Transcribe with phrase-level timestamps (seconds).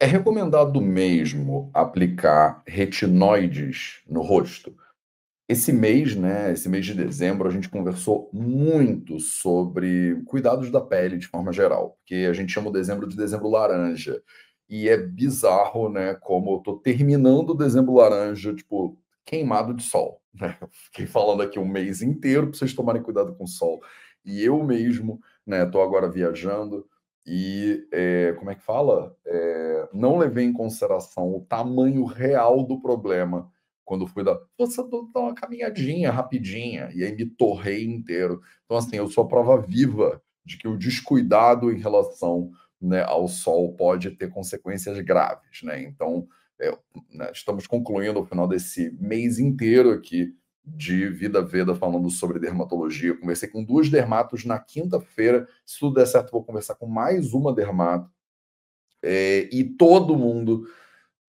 [0.00, 4.72] É recomendado mesmo aplicar retinoides no rosto?
[5.48, 11.18] Esse mês, né, esse mês de dezembro, a gente conversou muito sobre cuidados da pele
[11.18, 14.22] de forma geral, porque a gente chama o dezembro de dezembro laranja.
[14.68, 20.22] E é bizarro, né, como eu tô terminando o dezembro laranja, tipo, queimado de sol,
[20.34, 20.56] né?
[20.70, 23.82] Fiquei falando aqui um mês inteiro para vocês tomarem cuidado com o sol.
[24.24, 26.86] E eu mesmo, né, tô agora viajando,
[27.30, 29.14] e é, como é que fala?
[29.26, 33.52] É, não levei em consideração o tamanho real do problema
[33.84, 34.38] quando fui dar.
[34.56, 38.40] Você dar uma caminhadinha rapidinha e aí me torrei inteiro.
[38.64, 42.50] Então, assim, eu sou a prova viva de que o descuidado em relação
[42.80, 45.82] né, ao sol pode ter consequências graves, né?
[45.82, 46.26] Então,
[46.58, 46.70] é,
[47.12, 50.34] né, estamos concluindo o final desse mês inteiro aqui
[50.76, 53.10] de Vida Veda falando sobre dermatologia.
[53.10, 55.46] Eu conversei com duas dermatos na quinta-feira.
[55.64, 58.10] Se tudo der certo, vou conversar com mais uma dermato.
[59.02, 60.68] É, e todo mundo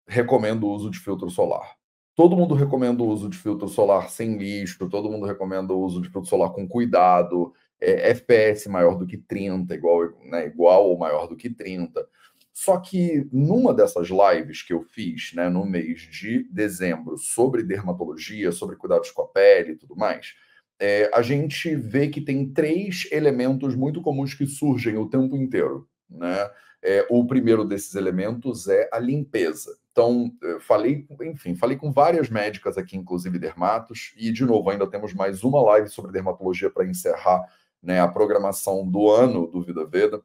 [0.07, 1.75] recomenda o uso de filtro solar.
[2.15, 6.01] Todo mundo recomenda o uso de filtro solar sem lixo, todo mundo recomenda o uso
[6.01, 10.97] de filtro solar com cuidado, é, FPS maior do que 30, igual, né, igual ou
[10.97, 12.05] maior do que 30.
[12.53, 18.51] Só que numa dessas lives que eu fiz né, no mês de dezembro sobre dermatologia,
[18.51, 20.33] sobre cuidados com a pele e tudo mais,
[20.79, 25.87] é, a gente vê que tem três elementos muito comuns que surgem o tempo inteiro.
[26.09, 26.49] Né?
[26.81, 29.77] É, o primeiro desses elementos é a limpeza.
[29.91, 35.13] Então, falei, enfim, falei com várias médicas aqui, inclusive dermatos, e de novo, ainda temos
[35.13, 37.43] mais uma live sobre dermatologia para encerrar
[37.83, 40.21] né, a programação do ano do Vida Veda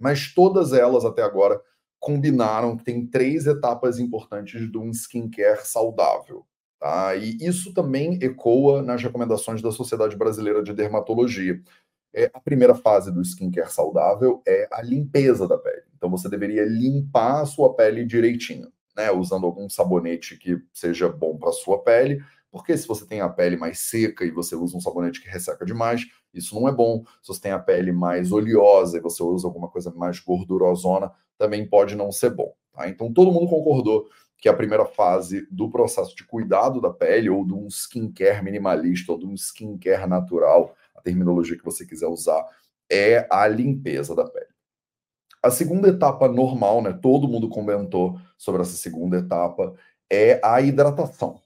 [0.00, 1.60] mas todas elas até agora
[2.00, 6.46] combinaram que tem três etapas importantes de um skincare saudável.
[6.80, 7.14] Tá?
[7.14, 11.60] E isso também ecoa nas recomendações da Sociedade Brasileira de Dermatologia.
[12.12, 15.82] É, a primeira fase do skincare saudável é a limpeza da pele.
[15.94, 19.10] Então você deveria limpar a sua pele direitinho, né?
[19.12, 23.28] Usando algum sabonete que seja bom para a sua pele, porque se você tem a
[23.28, 27.04] pele mais seca e você usa um sabonete que resseca demais, isso não é bom.
[27.22, 31.66] Se você tem a pele mais oleosa e você usa alguma coisa mais gordurosona, também
[31.66, 32.52] pode não ser bom.
[32.72, 32.88] Tá?
[32.88, 34.08] Então todo mundo concordou
[34.38, 39.12] que a primeira fase do processo de cuidado da pele, ou de um skincare minimalista,
[39.12, 42.42] ou de um skincare natural, a terminologia que você quiser usar,
[42.90, 44.46] é a limpeza da pele.
[45.42, 46.92] A segunda etapa normal, né?
[46.92, 49.74] Todo mundo comentou sobre essa segunda etapa,
[50.10, 51.40] é a hidratação.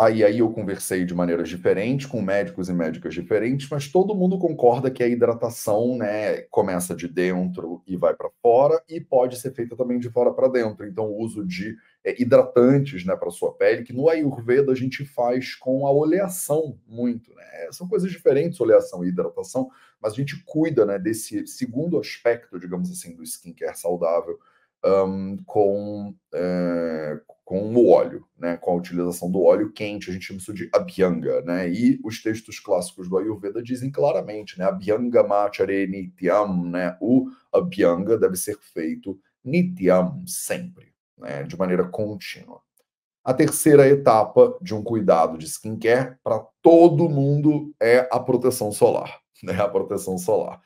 [0.00, 4.14] Tá, e aí eu conversei de maneiras diferentes, com médicos e médicas diferentes, mas todo
[4.14, 9.38] mundo concorda que a hidratação né, começa de dentro e vai para fora e pode
[9.38, 10.86] ser feita também de fora para dentro.
[10.86, 15.04] Então, o uso de é, hidratantes né, para sua pele, que no Ayurveda a gente
[15.04, 17.34] faz com a oleação muito.
[17.34, 17.68] Né?
[17.70, 19.68] São coisas diferentes, oleação e hidratação,
[20.00, 24.38] mas a gente cuida né, desse segundo aspecto, digamos assim, do skincare saudável
[24.84, 30.26] um, com, é, com o óleo, né, com a utilização do óleo quente, a gente
[30.26, 35.22] chama isso de abhyanga, né, e os textos clássicos do Ayurveda dizem claramente, né, abhyanga
[35.22, 42.60] machare nityam, né, o abhyanga deve ser feito nityam, sempre, né, de maneira contínua.
[43.22, 49.20] A terceira etapa de um cuidado de skincare para todo mundo é a proteção solar,
[49.42, 50.60] né, a proteção solar.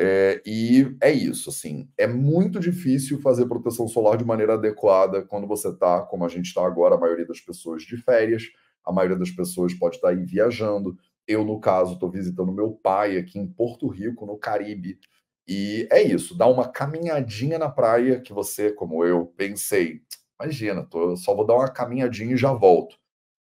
[0.00, 5.44] É, e é isso, assim, é muito difícil fazer proteção solar de maneira adequada quando
[5.44, 8.44] você está, como a gente está agora, a maioria das pessoas de férias,
[8.84, 10.96] a maioria das pessoas pode estar tá aí viajando.
[11.26, 15.00] Eu, no caso, estou visitando meu pai aqui em Porto Rico, no Caribe.
[15.48, 20.02] E é isso, dá uma caminhadinha na praia que você, como eu, pensei,
[20.40, 22.96] imagina, tô, só vou dar uma caminhadinha e já volto.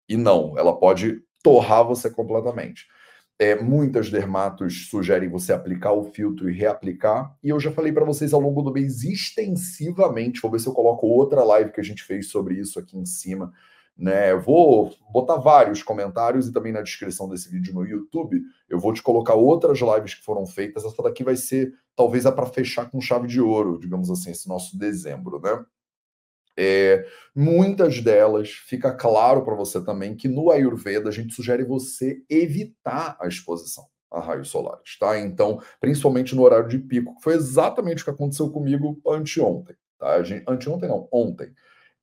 [0.10, 2.88] E não, ela pode torrar você completamente.
[3.40, 7.36] É, muitas dermatos sugerem você aplicar o filtro e reaplicar.
[7.44, 10.42] E eu já falei para vocês ao longo do mês extensivamente.
[10.42, 13.06] Vou ver se eu coloco outra live que a gente fez sobre isso aqui em
[13.06, 13.54] cima.
[14.00, 14.36] Né?
[14.36, 18.40] vou botar vários comentários e também na descrição desse vídeo no YouTube.
[18.70, 20.86] Eu vou te colocar outras lives que foram feitas.
[20.86, 24.48] Essa daqui vai ser talvez a para fechar com chave de ouro, digamos assim, esse
[24.48, 25.66] nosso dezembro, né?
[26.58, 27.06] É,
[27.36, 33.16] muitas delas fica claro para você também que no Ayurveda a gente sugere você evitar
[33.20, 35.20] a exposição a raios solares, tá?
[35.20, 40.24] Então, principalmente no horário de pico, que foi exatamente o que aconteceu comigo anteontem, tá?
[40.24, 41.52] Gente, anteontem não, ontem.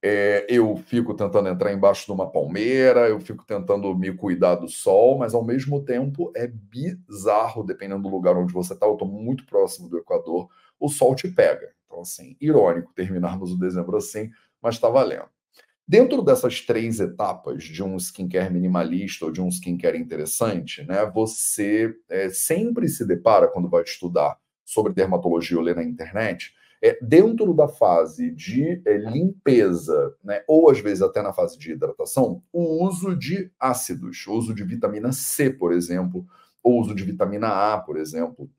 [0.06, 4.68] É, eu fico tentando entrar embaixo de uma palmeira, eu fico tentando me cuidar do
[4.68, 8.84] sol, mas ao mesmo tempo é bizarro, dependendo do lugar onde você está.
[8.84, 11.72] Eu estou muito próximo do Equador, o sol te pega.
[11.94, 14.28] Então, assim, irônico terminarmos o dezembro assim,
[14.60, 15.28] mas está valendo.
[15.86, 21.94] Dentro dessas três etapas de um skincare minimalista ou de um skincare interessante, né, você
[22.08, 26.52] é, sempre se depara, quando vai estudar sobre dermatologia ou ler na internet,
[26.82, 31.72] é, dentro da fase de é, limpeza, né, ou às vezes até na fase de
[31.72, 36.26] hidratação, o uso de ácidos, o uso de vitamina C, por exemplo,
[36.60, 38.50] ou uso de vitamina A, por exemplo,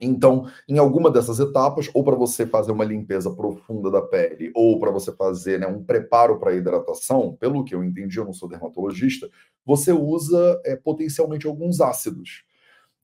[0.00, 4.78] então, em alguma dessas etapas, ou para você fazer uma limpeza profunda da pele, ou
[4.78, 8.48] para você fazer né, um preparo para hidratação, pelo que eu entendi, eu não sou
[8.48, 9.30] dermatologista,
[9.64, 12.44] você usa é, potencialmente alguns ácidos.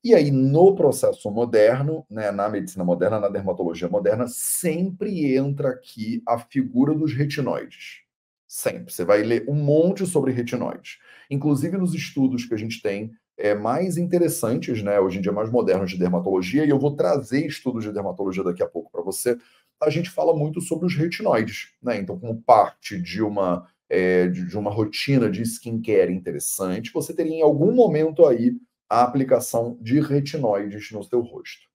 [0.05, 6.23] E aí, no processo moderno, né, na medicina moderna, na dermatologia moderna, sempre entra aqui
[6.27, 8.03] a figura dos retinoides.
[8.47, 8.93] Sempre.
[8.93, 10.99] Você vai ler um monte sobre retinoides.
[11.31, 13.13] Inclusive nos estudos que a gente tem
[13.43, 17.45] é, mais interessantes, né, hoje em dia mais modernos de dermatologia, e eu vou trazer
[17.45, 19.37] estudos de dermatologia daqui a pouco para você.
[19.83, 21.99] A gente fala muito sobre os retinoides, né?
[21.99, 27.43] Então, como parte de uma é, de uma rotina de skincare interessante, você teria em
[27.43, 28.55] algum momento aí
[28.89, 31.67] a aplicação de retinoides no seu rosto.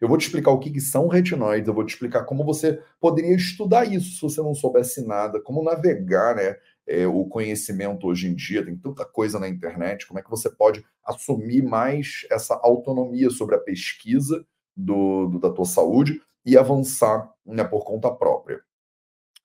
[0.00, 2.80] Eu vou te explicar o que, que, são retinoides, eu vou te explicar como você
[3.00, 6.56] poderia estudar isso se você não soubesse nada, como navegar né,
[6.86, 10.50] é, o conhecimento hoje em dia, tem tanta coisa na internet, como é que você
[10.50, 14.44] pode assumir mais essa autonomia sobre a pesquisa
[14.76, 18.60] do, do da tua saúde e avançar né, por conta própria.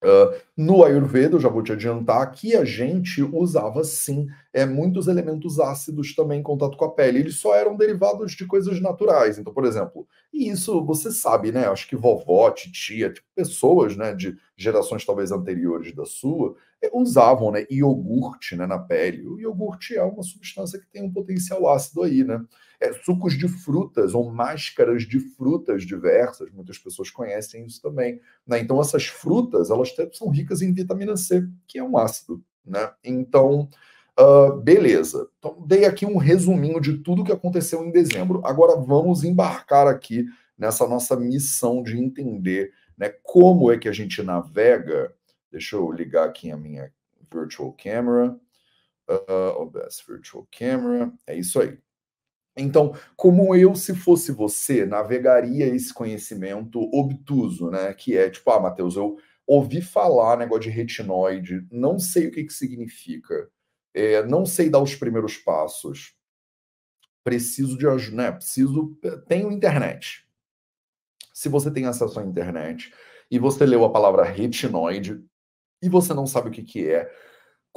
[0.01, 5.07] Uh, no Ayurveda, eu já vou te adiantar que a gente usava sim é, muitos
[5.07, 7.19] elementos ácidos também em contato com a pele.
[7.19, 9.37] Eles só eram derivados de coisas naturais.
[9.37, 11.67] Então, por exemplo, e isso você sabe, né?
[11.67, 17.51] Acho que vovó, titia, tipo, pessoas né, de gerações talvez anteriores da sua, é, usavam
[17.51, 19.27] né, iogurte né, na pele.
[19.27, 22.41] O iogurte é uma substância que tem um potencial ácido aí, né?
[22.79, 28.21] É, sucos de frutas ou máscaras de frutas diversas, muitas pessoas conhecem isso também.
[28.47, 28.59] Né?
[28.59, 32.41] Então, essas frutas, elas são ricas em vitamina C, que é um ácido.
[32.65, 32.89] Né?
[33.03, 33.67] Então,
[34.17, 35.27] uh, beleza.
[35.39, 38.41] Então, dei aqui um resuminho de tudo que aconteceu em dezembro.
[38.45, 40.25] Agora, vamos embarcar aqui
[40.57, 45.13] nessa nossa missão de entender né, como é que a gente navega.
[45.51, 46.93] Deixa eu ligar aqui a minha
[47.29, 48.39] virtual camera.
[49.09, 51.11] Uh, OBS Virtual Camera.
[51.25, 51.77] É isso aí.
[52.61, 57.93] Então, como eu, se fosse você, navegaria esse conhecimento obtuso, né?
[57.93, 59.17] Que é tipo, ah, Matheus, eu
[59.47, 63.49] ouvi falar negócio de retinoide, não sei o que, que significa,
[63.93, 66.13] é, não sei dar os primeiros passos,
[67.23, 68.31] preciso de ajuda, né?
[68.31, 68.95] Preciso.
[69.27, 70.27] Tenho internet.
[71.33, 72.93] Se você tem acesso à internet
[73.31, 75.23] e você leu a palavra retinoide
[75.81, 77.09] e você não sabe o que, que é,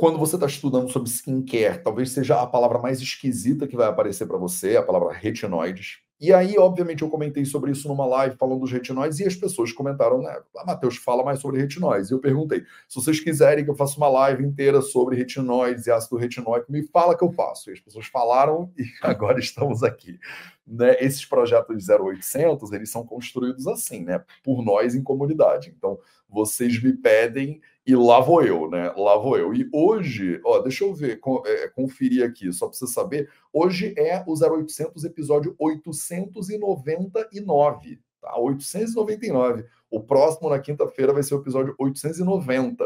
[0.02, 4.26] quando você está estudando sobre skincare, talvez seja a palavra mais esquisita que vai aparecer
[4.26, 6.00] para você, a palavra retinoides.
[6.20, 9.70] E aí, obviamente, eu comentei sobre isso numa live falando dos retinóides e as pessoas
[9.70, 10.40] comentaram, né?
[10.56, 12.10] Ah, Matheus, fala mais sobre retinóides.
[12.10, 15.92] E eu perguntei, se vocês quiserem que eu faça uma live inteira sobre retinóides e
[15.92, 17.70] ácido retinóico, me fala que eu faço.
[17.70, 20.18] E as pessoas falaram e agora estamos aqui.
[20.66, 20.96] Né?
[20.98, 24.20] Esses projetos 0800, eles são construídos assim, né?
[24.42, 25.72] Por nós em comunidade.
[25.76, 25.96] Então,
[26.28, 28.92] vocês me pedem e lá vou eu, né?
[28.96, 29.52] Lá vou eu.
[29.52, 33.28] E hoje, ó, deixa eu ver, é, conferir aqui, só para você saber.
[33.52, 38.38] Hoje é o 0800 episódio 899, tá?
[38.38, 39.64] 899.
[39.90, 42.84] O próximo na quinta-feira vai ser o episódio 890.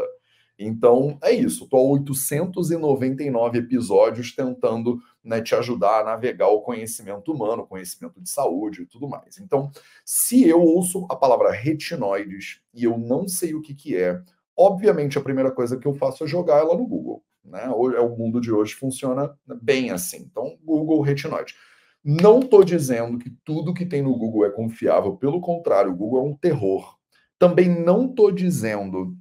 [0.59, 1.65] Então, é isso.
[1.65, 8.29] Estou há 899 episódios tentando né, te ajudar a navegar o conhecimento humano, conhecimento de
[8.29, 9.37] saúde e tudo mais.
[9.37, 9.71] Então,
[10.03, 14.19] se eu ouço a palavra retinoides e eu não sei o que, que é,
[14.57, 17.23] Obviamente, a primeira coisa que eu faço é jogar ela no Google.
[17.43, 17.63] Né?
[17.63, 20.27] É o mundo de hoje funciona bem assim.
[20.29, 21.55] Então, Google retinoide.
[22.03, 26.19] Não estou dizendo que tudo que tem no Google é confiável, pelo contrário, o Google
[26.19, 26.97] é um terror.
[27.37, 29.15] Também não estou dizendo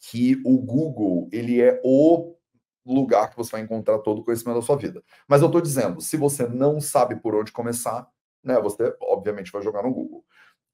[0.00, 2.36] que o Google ele é o
[2.86, 5.02] lugar que você vai encontrar todo o conhecimento da sua vida.
[5.28, 8.08] Mas eu estou dizendo, se você não sabe por onde começar,
[8.42, 10.15] né, você obviamente vai jogar no Google.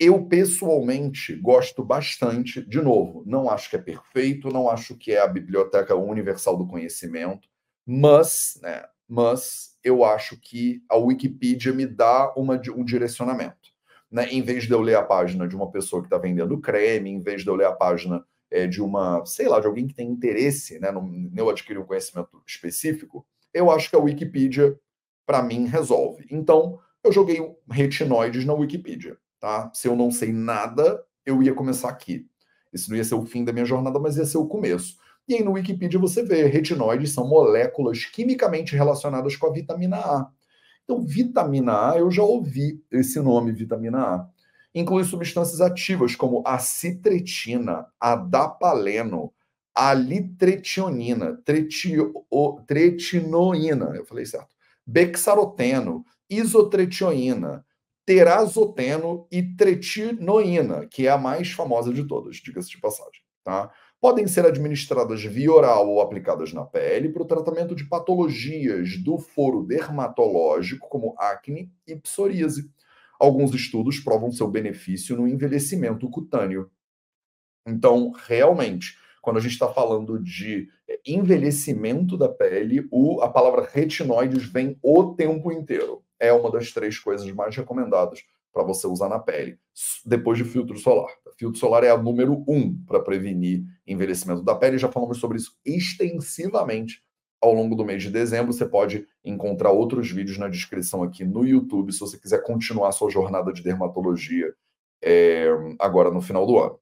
[0.04, 5.20] Eu, pessoalmente, gosto bastante, de novo, não acho que é perfeito, não acho que é
[5.20, 7.48] a biblioteca universal do conhecimento,
[7.86, 13.70] mas, né, mas eu acho que a Wikipedia me dá uma, um direcionamento.
[14.10, 14.26] Né?
[14.32, 17.20] Em vez de eu ler a página de uma pessoa que está vendendo creme, em
[17.20, 20.08] vez de eu ler a página é, de uma, sei lá, de alguém que tem
[20.08, 24.76] interesse né, no, eu adquirir um conhecimento específico, eu acho que a Wikipedia,
[25.24, 26.26] para mim, resolve.
[26.28, 27.38] Então, eu joguei
[27.70, 29.72] retinoides na Wikipedia tá?
[29.74, 32.28] Se eu não sei nada, eu ia começar aqui.
[32.72, 34.96] Isso não ia ser o fim da minha jornada, mas ia ser o começo.
[35.26, 40.30] E aí no Wikipedia você vê, retinoides são moléculas quimicamente relacionadas com a vitamina A.
[40.84, 44.28] Então, vitamina A, eu já ouvi esse nome, vitamina A.
[44.72, 49.32] Inclui substâncias ativas como a citretina, a dapaleno,
[51.44, 52.14] tretio,
[52.64, 54.54] tretinoína, eu falei certo,
[54.86, 57.64] bexaroteno, isotretioína,
[58.04, 63.22] terazoteno e tretinoína, que é a mais famosa de todas, diga-se de passagem.
[63.44, 63.70] Tá?
[64.00, 69.18] Podem ser administradas via oral ou aplicadas na pele para o tratamento de patologias do
[69.18, 72.70] foro dermatológico, como acne e psoríase.
[73.20, 76.68] Alguns estudos provam seu benefício no envelhecimento cutâneo.
[77.64, 83.68] Então, realmente, quando a gente está falando de é, envelhecimento da pele, o, a palavra
[83.72, 86.02] retinoides vem o tempo inteiro.
[86.22, 89.58] É uma das três coisas mais recomendadas para você usar na pele,
[90.06, 91.10] depois de filtro solar.
[91.36, 94.78] Filtro solar é a número um para prevenir envelhecimento da pele.
[94.78, 97.02] Já falamos sobre isso extensivamente
[97.40, 98.52] ao longo do mês de dezembro.
[98.52, 103.10] Você pode encontrar outros vídeos na descrição aqui no YouTube, se você quiser continuar sua
[103.10, 104.54] jornada de dermatologia
[105.02, 105.48] é,
[105.80, 106.78] agora no final do ano.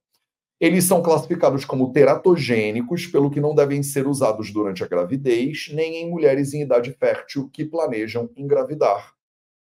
[0.59, 6.03] Eles são classificados como teratogênicos, pelo que não devem ser usados durante a gravidez, nem
[6.03, 9.19] em mulheres em idade fértil que planejam engravidar.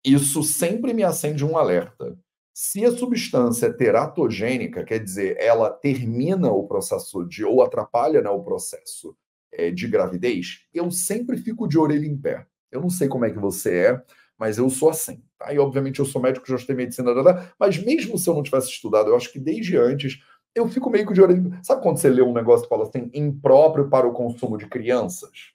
[0.04, 2.18] Isso sempre me acende um alerta.
[2.54, 8.28] Se a substância é teratogênica, quer dizer, ela termina o processo de ou atrapalha né,
[8.28, 9.16] o processo
[9.52, 12.46] é, de gravidez, eu sempre fico de orelha em pé.
[12.70, 14.02] Eu não sei como é que você é,
[14.38, 15.22] mas eu sou assim.
[15.38, 15.52] Tá?
[15.52, 17.12] E obviamente eu sou médico, já estudei medicina,
[17.58, 20.18] mas mesmo se eu não tivesse estudado, eu acho que desde antes
[20.54, 21.60] eu fico meio que de orelha.
[21.62, 25.52] Sabe quando você lê um negócio e fala assim, impróprio para o consumo de crianças?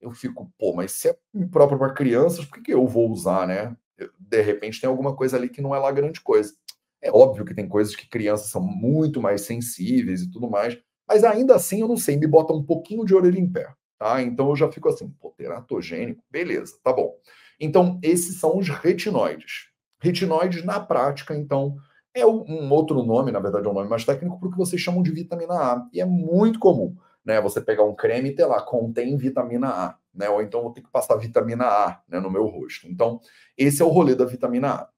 [0.00, 3.46] Eu fico, pô, mas se é impróprio para crianças, por que, que eu vou usar,
[3.46, 3.76] né?
[4.18, 6.52] De repente tem alguma coisa ali que não é lá grande coisa.
[7.00, 11.24] É óbvio que tem coisas que crianças são muito mais sensíveis e tudo mais, mas
[11.24, 14.22] ainda assim eu não sei, me bota um pouquinho de orelha em pé, tá?
[14.22, 17.14] Então eu já fico assim, pô, teratogênico, beleza, tá bom.
[17.60, 19.70] Então, esses são os retinoides.
[20.00, 21.76] Retinoides, na prática, então,
[22.14, 25.10] é um outro nome, na verdade é um nome mais técnico, porque vocês chamam de
[25.10, 25.88] vitamina A.
[25.92, 27.40] E é muito comum, né?
[27.40, 30.28] Você pegar um creme e ter lá, contém vitamina A, né?
[30.28, 32.88] Ou então eu tenho que passar vitamina A né, no meu rosto.
[32.88, 33.20] Então,
[33.56, 34.88] esse é o rolê da vitamina A.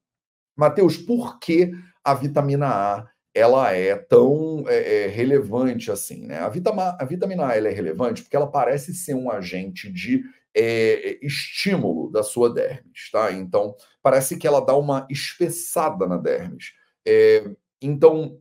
[0.55, 1.71] Mateus, por que
[2.03, 6.39] a vitamina A ela é tão é, é, relevante assim, né?
[6.39, 10.23] A, vitama, a vitamina A ela é relevante porque ela parece ser um agente de
[10.55, 13.31] é, estímulo da sua dermis, tá?
[13.31, 16.73] Então, parece que ela dá uma espessada na dermis.
[17.07, 17.49] É,
[17.81, 18.39] então,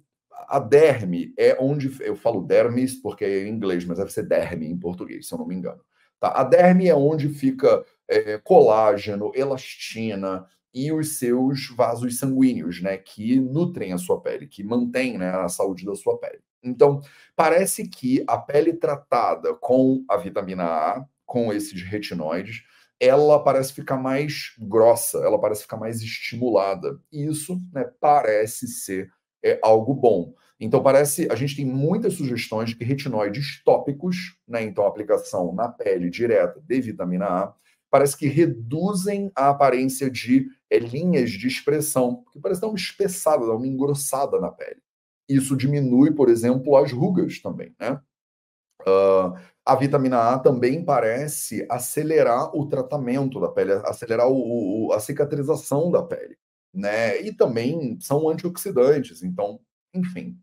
[0.48, 1.94] a derme é onde.
[2.02, 5.38] Eu falo dermis porque é em inglês, mas deve ser derme em português, se eu
[5.38, 5.80] não me engano.
[6.20, 6.32] Tá?
[6.32, 13.40] A derme é onde fica é, colágeno, elastina e os seus vasos sanguíneos, né, que
[13.40, 16.40] nutrem a sua pele, que mantêm né, a saúde da sua pele.
[16.62, 17.00] Então,
[17.36, 22.64] parece que a pele tratada com a vitamina A, com esses retinoides,
[23.00, 26.98] ela parece ficar mais grossa, ela parece ficar mais estimulada.
[27.12, 29.10] E isso né, parece ser
[29.42, 30.34] é, algo bom.
[30.60, 31.28] Então, parece.
[31.30, 36.10] A gente tem muitas sugestões de que retinoides tópicos, né, então a aplicação na pele
[36.10, 37.54] direta de vitamina A,
[37.90, 43.46] parece que reduzem a aparência de é, linhas de expressão, que parece dar uma espessada,
[43.46, 44.80] dar uma engrossada na pele.
[45.28, 48.00] Isso diminui, por exemplo, as rugas também, né?
[48.82, 55.00] Uh, a vitamina A também parece acelerar o tratamento da pele, acelerar o, o, a
[55.00, 56.38] cicatrização da pele,
[56.72, 57.20] né?
[57.20, 59.60] E também são antioxidantes, então,
[59.92, 60.38] enfim,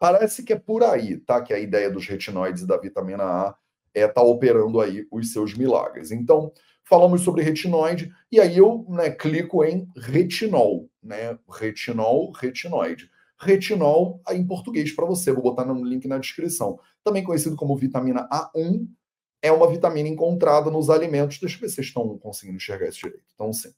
[0.00, 1.40] parece que é por aí, tá?
[1.42, 3.54] Que a ideia dos retinoides da vitamina A
[3.92, 6.10] é tá operando aí os seus milagres.
[6.10, 6.52] Então,
[6.84, 11.38] falamos sobre retinoide e aí eu né, clico em retinol, né?
[11.48, 13.10] Retinol, retinoide
[13.44, 15.32] retinol em português para você.
[15.32, 16.78] Vou botar no link na descrição.
[17.02, 18.86] Também conhecido como vitamina A1,
[19.42, 21.38] é uma vitamina encontrada nos alimentos.
[21.38, 23.24] Deixa eu ver se vocês estão conseguindo enxergar isso direito.
[23.34, 23.72] Então, sim.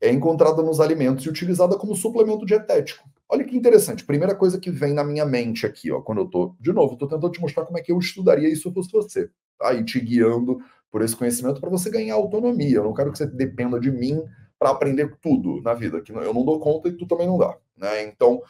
[0.00, 3.06] É encontrada nos alimentos e utilizada como suplemento dietético.
[3.32, 4.04] Olha que interessante.
[4.04, 7.06] Primeira coisa que vem na minha mente aqui, ó, quando eu tô, de novo, tô
[7.06, 9.72] tentando te mostrar como é que eu estudaria isso se fosse você, tá?
[9.72, 10.58] E te guiando
[10.90, 12.78] por esse conhecimento para você ganhar autonomia.
[12.78, 14.20] Eu não quero que você dependa de mim
[14.58, 17.56] para aprender tudo na vida, que eu não dou conta e tu também não dá,
[17.76, 18.02] né?
[18.02, 18.42] Então,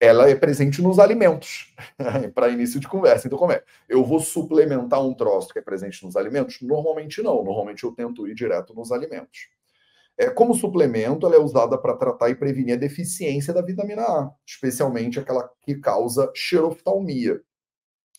[0.00, 1.74] ela é presente nos alimentos,
[2.34, 3.26] para início de conversa.
[3.26, 3.64] Então, como é?
[3.88, 6.60] Eu vou suplementar um troço que é presente nos alimentos?
[6.62, 7.42] Normalmente não.
[7.42, 9.48] Normalmente eu tento ir direto nos alimentos.
[10.18, 14.30] É, como suplemento, ela é usada para tratar e prevenir a deficiência da vitamina A,
[14.44, 17.40] especialmente aquela que causa xeroftalmia.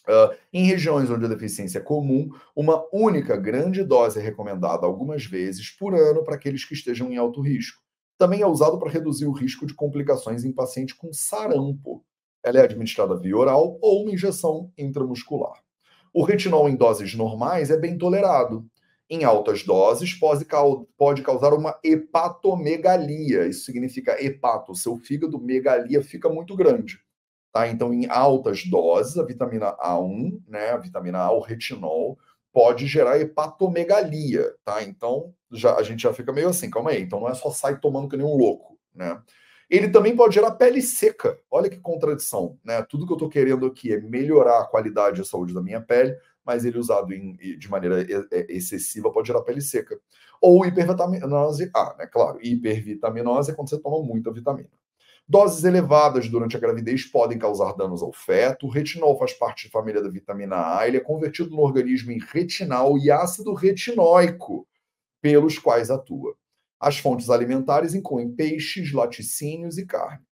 [0.07, 5.25] Uh, em regiões onde a deficiência é comum, uma única grande dose é recomendada algumas
[5.25, 7.83] vezes por ano para aqueles que estejam em alto risco.
[8.17, 12.03] Também é usado para reduzir o risco de complicações em paciente com sarampo.
[12.41, 15.61] Ela é administrada via oral ou uma injeção intramuscular.
[16.13, 18.65] O retinol em doses normais é bem tolerado.
[19.09, 20.45] Em altas doses, pode,
[20.97, 23.47] pode causar uma hepatomegalia.
[23.47, 26.99] Isso significa hepato, seu fígado, megalia fica muito grande.
[27.51, 27.67] Tá?
[27.67, 32.19] Então, em altas doses, a vitamina A1, né, a vitamina A, o retinol,
[32.53, 34.83] pode gerar hepatomegalia, tá?
[34.83, 37.79] Então, já, a gente já fica meio assim, calma aí, então não é só sair
[37.79, 39.21] tomando que nem um louco, né?
[39.69, 41.39] Ele também pode gerar pele seca.
[41.49, 42.81] Olha que contradição, né?
[42.81, 45.79] Tudo que eu estou querendo aqui é melhorar a qualidade e a saúde da minha
[45.79, 46.17] pele,
[46.49, 48.03] mas ele usado em, de maneira
[48.49, 49.99] excessiva pode gerar pele seca.
[50.41, 52.07] Ou hipervitaminose A, né?
[52.07, 54.71] Claro, hipervitaminose é quando você toma muita vitamina.
[55.27, 58.65] Doses elevadas durante a gravidez podem causar danos ao feto.
[58.65, 60.87] O retinol faz parte da família da vitamina A.
[60.87, 64.67] Ele é convertido no organismo em retinal e ácido retinóico,
[65.21, 66.33] pelos quais atua.
[66.79, 70.25] As fontes alimentares incluem peixes, laticínios e carne.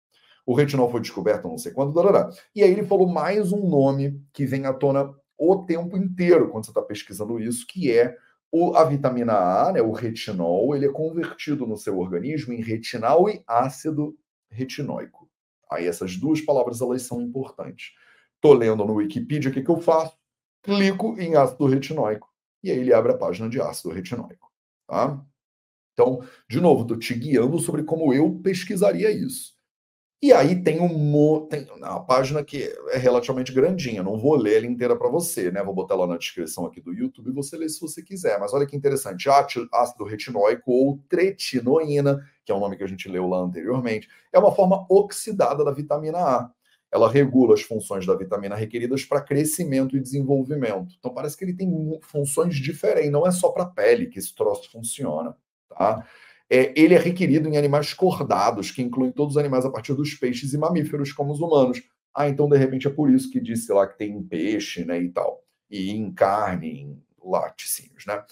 [0.47, 2.31] O retinol foi descoberto não sei quando, dará.
[2.55, 6.65] e aí ele falou mais um nome que vem à tona o tempo inteiro quando
[6.65, 8.17] você está pesquisando isso, que é
[8.51, 13.29] o, a vitamina A, né, o retinol, ele é convertido no seu organismo em retinal
[13.29, 14.17] e ácido
[14.51, 15.29] retinóico.
[15.71, 17.93] Aí essas duas palavras elas são importantes.
[18.37, 20.17] Estou lendo no Wikipedia, o que, que eu faço?
[20.63, 22.29] Clico em ácido retinóico
[22.63, 24.51] e aí ele abre a página de ácido retinóico.
[24.87, 25.25] Tá?
[25.93, 29.56] Então, de novo, estou te guiando sobre como eu pesquisaria isso.
[30.23, 34.67] E aí tem um tem uma página que é relativamente grandinha, não vou ler ela
[34.67, 35.63] inteira para você, né?
[35.63, 38.41] Vou botar lá na descrição aqui do YouTube e você lê se você quiser.
[38.41, 43.09] Mas olha que interessante, ácido retinóico ou tretinoína, que é o nome que a gente
[43.09, 46.51] leu lá anteriormente, é uma forma oxidada da vitamina A.
[46.91, 50.95] Ela regula as funções da vitamina requeridas para crescimento e desenvolvimento.
[50.99, 51.69] Então parece que ele tem
[52.01, 55.37] funções diferentes, não é só para a pele que esse troço funciona,
[55.69, 56.07] tá?
[56.49, 60.15] É, ele é requerido em animais cordados, que incluem todos os animais a partir dos
[60.15, 61.83] peixes e mamíferos, como os humanos.
[62.15, 65.01] Ah, então de repente é por isso que disse lá que tem em peixe, né,
[65.01, 68.23] e tal, e em carne, em laticínios, né?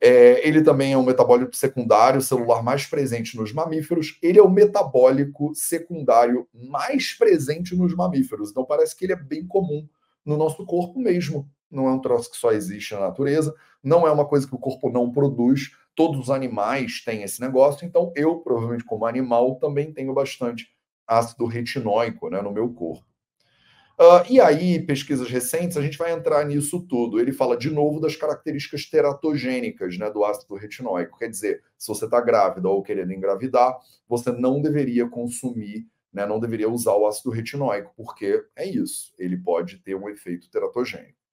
[0.00, 4.18] É, ele também é um metabólico secundário celular mais presente nos mamíferos.
[4.22, 8.50] Ele é o metabólico secundário mais presente nos mamíferos.
[8.50, 9.88] Então parece que ele é bem comum
[10.22, 11.48] no nosso corpo mesmo.
[11.70, 13.54] Não é um troço que só existe na natureza.
[13.82, 17.86] Não é uma coisa que o corpo não produz todos os animais têm esse negócio,
[17.86, 20.68] então eu, provavelmente como animal, também tenho bastante
[21.06, 23.04] ácido retinóico né, no meu corpo.
[23.96, 27.20] Uh, e aí, pesquisas recentes, a gente vai entrar nisso tudo.
[27.20, 31.16] Ele fala de novo das características teratogênicas né, do ácido retinóico.
[31.16, 36.40] Quer dizer, se você está grávida ou querendo engravidar, você não deveria consumir, né, não
[36.40, 41.23] deveria usar o ácido retinóico, porque é isso, ele pode ter um efeito teratogênico.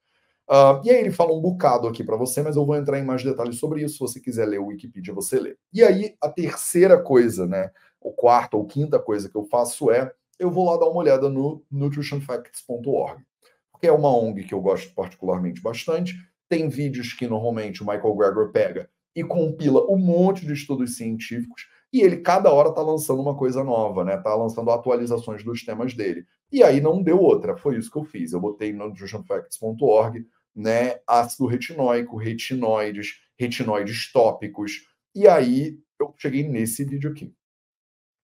[0.52, 3.06] Uh, e aí ele fala um bocado aqui para você, mas eu vou entrar em
[3.06, 3.94] mais detalhes sobre isso.
[3.94, 5.56] Se você quiser ler o Wikipedia, você lê.
[5.72, 10.12] E aí a terceira coisa, né, ou quarta ou quinta coisa que eu faço é
[10.38, 13.24] eu vou lá dar uma olhada no nutritionfacts.org,
[13.72, 16.16] porque é uma ONG que eu gosto particularmente bastante.
[16.50, 21.68] Tem vídeos que normalmente o Michael Greger pega e compila um monte de estudos científicos
[21.94, 24.16] e ele cada hora está lançando uma coisa nova, né?
[24.16, 26.26] Está lançando atualizações dos temas dele.
[26.52, 28.34] E aí não deu outra, foi isso que eu fiz.
[28.34, 34.86] Eu botei no nutritionfacts.org né, ácido retinóico, retinoides, retinoides tópicos.
[35.16, 37.34] E aí eu cheguei nesse vídeo aqui.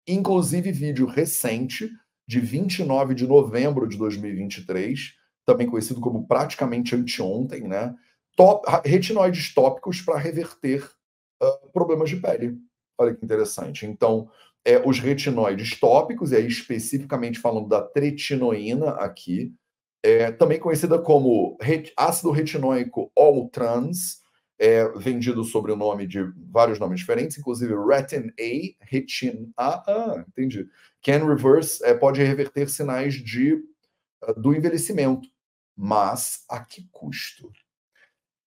[0.08, 1.90] Inclusive, vídeo recente,
[2.28, 5.14] de 29 de novembro de 2023,
[5.46, 7.96] também conhecido como praticamente anteontem, né?
[8.36, 10.84] Top, retinoides tópicos para reverter
[11.42, 12.58] uh, problemas de pele.
[12.98, 13.86] Olha que interessante.
[13.86, 14.30] Então,
[14.66, 19.54] é, os retinoides tópicos, e aí especificamente falando da tretinoína aqui,
[20.04, 21.58] é, também conhecida como
[21.96, 24.22] ácido retinóico all trans,
[24.60, 30.26] é, vendido sob o nome de vários nomes diferentes, inclusive Retin A, Retin A, ah,
[30.28, 30.68] entendi.
[31.04, 35.28] Can reverse, é, pode reverter sinais de, uh, do envelhecimento,
[35.76, 37.52] mas a que custo?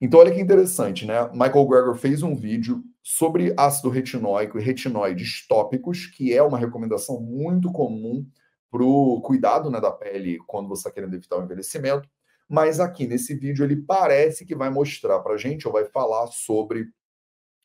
[0.00, 1.28] Então, olha que interessante, né?
[1.32, 7.20] Michael Greger fez um vídeo sobre ácido retinóico e retinoides tópicos, que é uma recomendação
[7.20, 8.26] muito comum
[8.70, 12.08] para o cuidado né, da pele quando você está querendo evitar o envelhecimento.
[12.48, 16.26] Mas aqui nesse vídeo ele parece que vai mostrar para a gente, ou vai falar
[16.28, 16.82] sobre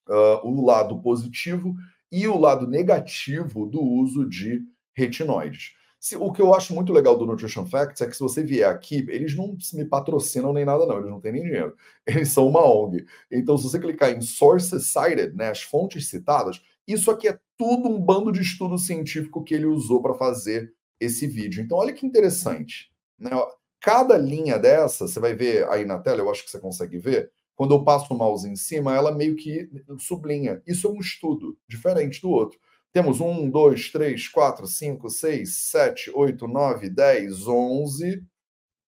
[0.08, 1.76] uh, o lado positivo
[2.12, 4.64] e o lado negativo do uso de
[4.94, 5.74] retinoides.
[6.00, 8.70] Se, o que eu acho muito legal do Nutrition Facts é que se você vier
[8.70, 11.76] aqui, eles não me patrocinam nem nada, não, eles não têm nem dinheiro.
[12.06, 13.08] Eles são uma ONG.
[13.32, 17.90] Então, se você clicar em Sources Cited, né, as fontes citadas, isso aqui é tudo
[17.90, 21.64] um bando de estudo científico que ele usou para fazer esse vídeo.
[21.64, 22.92] Então, olha que interessante.
[23.20, 23.32] Né?
[23.80, 27.32] Cada linha dessa, você vai ver aí na tela, eu acho que você consegue ver,
[27.56, 30.62] quando eu passo o mouse em cima, ela meio que sublinha.
[30.66, 32.60] Isso é um estudo diferente do outro.
[32.92, 38.24] Temos um, dois, três, quatro, cinco, seis, sete, oito, nove, dez, onze,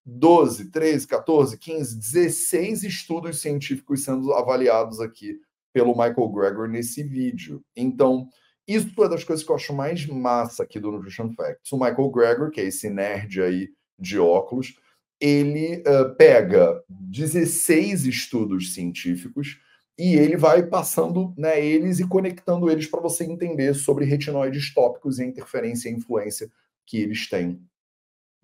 [0.04, 5.38] doze, treze, 14, 15, 16 estudos científicos sendo avaliados aqui
[5.72, 7.62] pelo Michael Gregor nesse vídeo.
[7.76, 8.26] Então,
[8.68, 11.72] isso é das coisas que eu acho mais massa aqui do Nutrition Facts.
[11.72, 14.78] O Michael Greger, que é esse nerd aí de óculos,
[15.18, 19.58] ele uh, pega 16 estudos científicos
[19.98, 25.18] e ele vai passando né, eles e conectando eles para você entender sobre retinoides tópicos
[25.18, 26.50] e a interferência e influência
[26.86, 27.60] que eles têm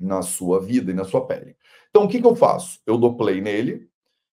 [0.00, 1.54] na sua vida e na sua pele.
[1.90, 2.80] Então, o que, que eu faço?
[2.86, 3.88] Eu dou play nele,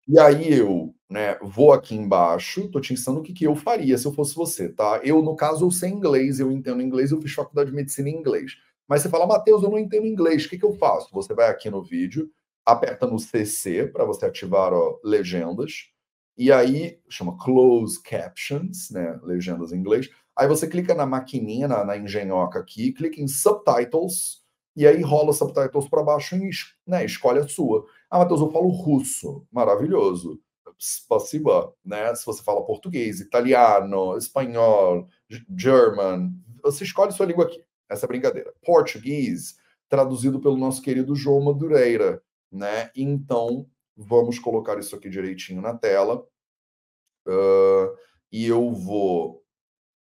[0.07, 3.97] e aí eu né, vou aqui embaixo, tô te ensinando o que, que eu faria
[3.97, 5.01] se eu fosse você, tá?
[5.05, 8.17] Eu, no caso, eu sei inglês, eu entendo inglês, eu fiz faculdade de medicina em
[8.17, 8.57] inglês.
[8.89, 11.09] Mas você fala, Matheus, eu não entendo inglês, o que, que eu faço?
[11.13, 12.31] Você vai aqui no vídeo,
[12.65, 15.91] aperta no CC para você ativar ó, legendas,
[16.37, 19.19] e aí chama Close Captions, né?
[19.23, 20.11] Legendas em inglês.
[20.37, 24.45] Aí você clica na maquininha, na, na engenhoca aqui, clica em Subtitles,
[24.77, 26.51] e aí rola subtitles para baixo e
[26.87, 27.87] né, escolhe a sua.
[28.11, 29.47] Ah, Matheus, eu falo russo.
[29.51, 30.39] Maravilhoso.
[30.79, 32.15] Spasiba, né?
[32.15, 35.09] Se você fala português, italiano, espanhol,
[35.57, 37.65] German, você escolhe sua língua aqui.
[37.89, 38.53] Essa é brincadeira.
[38.65, 39.57] Português,
[39.89, 42.91] traduzido pelo nosso querido João Madureira, né?
[42.95, 46.27] Então, vamos colocar isso aqui direitinho na tela.
[47.27, 47.97] Uh,
[48.31, 49.43] e eu vou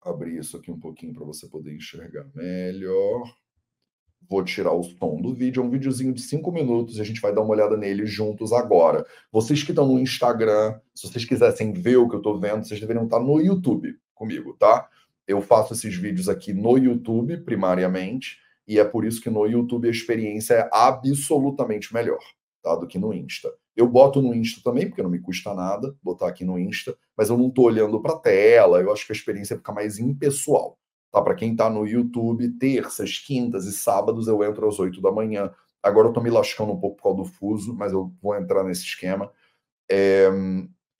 [0.02, 3.36] abrir isso aqui um pouquinho para você poder enxergar melhor.
[4.28, 7.20] Vou tirar o som do vídeo, é um videozinho de cinco minutos e a gente
[7.20, 9.06] vai dar uma olhada nele juntos agora.
[9.30, 12.80] Vocês que estão no Instagram, se vocês quisessem ver o que eu estou vendo, vocês
[12.80, 14.88] deveriam estar no YouTube comigo, tá?
[15.26, 19.86] Eu faço esses vídeos aqui no YouTube, primariamente, e é por isso que no YouTube
[19.86, 22.20] a experiência é absolutamente melhor,
[22.62, 22.74] tá?
[22.74, 23.52] Do que no Insta.
[23.76, 27.28] Eu boto no Insta também, porque não me custa nada botar aqui no Insta, mas
[27.28, 30.78] eu não estou olhando para a tela, eu acho que a experiência fica mais impessoal.
[31.10, 31.20] Tá?
[31.22, 35.52] Para quem está no YouTube, terças, quintas e sábados eu entro às 8 da manhã.
[35.82, 38.64] Agora eu estou me lascando um pouco por causa do fuso, mas eu vou entrar
[38.64, 39.30] nesse esquema.
[39.90, 40.28] É,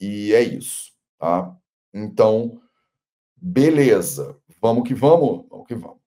[0.01, 0.92] e é isso.
[1.19, 1.57] Tá?
[1.92, 2.61] Então,
[3.37, 4.37] beleza.
[4.61, 5.47] Vamos que vamos?
[5.49, 5.99] Vamos que vamos.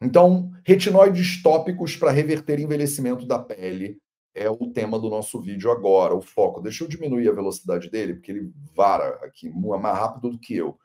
[0.00, 3.98] Então, retinoides tópicos para reverter envelhecimento da pele
[4.34, 6.60] é o tema do nosso vídeo agora, o foco.
[6.60, 10.78] Deixa eu diminuir a velocidade dele, porque ele vara aqui mais rápido do que eu.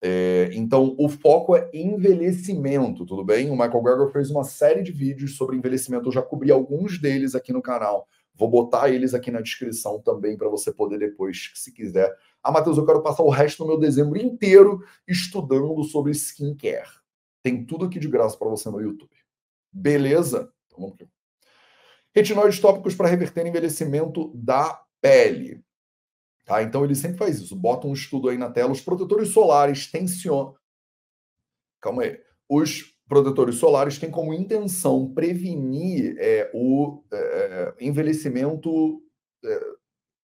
[0.00, 3.50] É, então, o foco é envelhecimento, tudo bem?
[3.50, 7.34] O Michael Greger fez uma série de vídeos sobre envelhecimento, eu já cobri alguns deles
[7.34, 8.06] aqui no canal.
[8.34, 12.16] Vou botar eles aqui na descrição também para você poder depois, se quiser.
[12.40, 16.88] Ah, Matheus, eu quero passar o resto do meu dezembro inteiro estudando sobre skincare.
[17.42, 19.10] Tem tudo aqui de graça para você no YouTube.
[19.72, 20.52] Beleza?
[20.66, 21.08] Então vamos aqui.
[22.14, 25.64] Retinoides tópicos para reverter envelhecimento da pele.
[26.48, 26.62] Tá?
[26.62, 28.72] Então ele sempre faz isso, bota um estudo aí na tela.
[28.72, 30.54] Os protetores solares tensionam.
[31.78, 32.18] Calma aí.
[32.48, 39.02] Os protetores solares têm como intenção prevenir é, o é, envelhecimento.
[39.44, 39.60] É,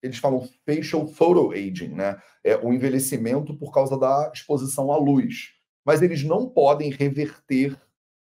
[0.02, 2.18] eles falam facial photoaging, né?
[2.42, 5.52] É o envelhecimento por causa da exposição à luz.
[5.84, 7.78] Mas eles não podem reverter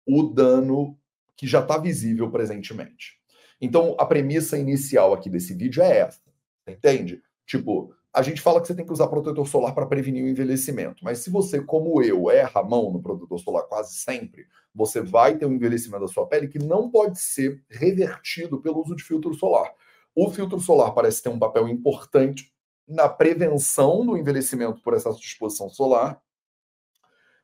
[0.08, 0.98] o dano
[1.38, 3.20] que já está visível presentemente.
[3.62, 6.20] Então, a premissa inicial aqui desse vídeo é essa,
[6.68, 7.22] entende?
[7.52, 11.04] Tipo, a gente fala que você tem que usar protetor solar para prevenir o envelhecimento,
[11.04, 15.38] mas se você, como eu, erra a mão no protetor solar quase sempre, você vai
[15.38, 19.34] ter um envelhecimento da sua pele que não pode ser revertido pelo uso de filtro
[19.34, 19.70] solar.
[20.16, 22.54] O filtro solar parece ter um papel importante
[22.88, 26.22] na prevenção do envelhecimento por de exposição solar,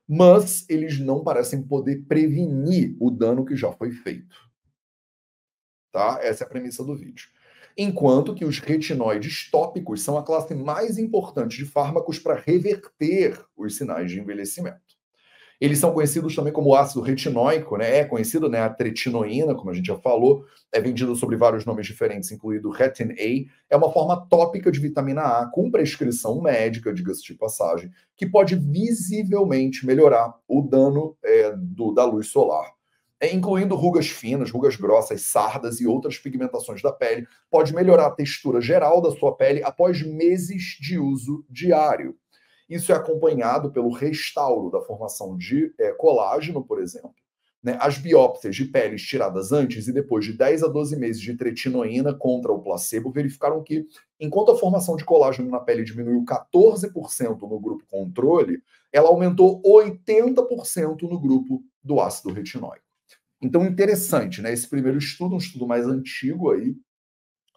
[0.07, 4.37] mas eles não parecem poder prevenir o dano que já foi feito.
[5.91, 6.17] Tá?
[6.21, 7.27] Essa é a premissa do vídeo
[7.77, 13.77] enquanto que os retinoides tópicos são a classe mais importante de fármacos para reverter os
[13.77, 14.97] sinais de envelhecimento.
[15.59, 17.97] Eles são conhecidos também como ácido retinóico, né?
[17.97, 18.61] É conhecido, né?
[18.61, 23.11] A tretinoína, como a gente já falou, é vendido sob vários nomes diferentes, incluindo Retin
[23.13, 23.73] A.
[23.73, 28.55] É uma forma tópica de vitamina A com prescrição médica, diga-se de passagem, que pode
[28.55, 32.76] visivelmente melhorar o dano é, do, da luz solar
[33.21, 38.61] incluindo rugas finas, rugas grossas, sardas e outras pigmentações da pele, pode melhorar a textura
[38.61, 42.15] geral da sua pele após meses de uso diário.
[42.69, 47.15] Isso é acompanhado pelo restauro da formação de é, colágeno, por exemplo.
[47.63, 47.77] Né?
[47.81, 52.13] As biópsias de peles tiradas antes e depois de 10 a 12 meses de tretinoína
[52.13, 53.87] contra o placebo verificaram que,
[54.19, 61.01] enquanto a formação de colágeno na pele diminuiu 14% no grupo controle, ela aumentou 80%
[61.03, 62.86] no grupo do ácido retinóico.
[63.41, 64.51] Então, interessante, né?
[64.51, 66.75] Esse primeiro estudo, um estudo mais antigo aí,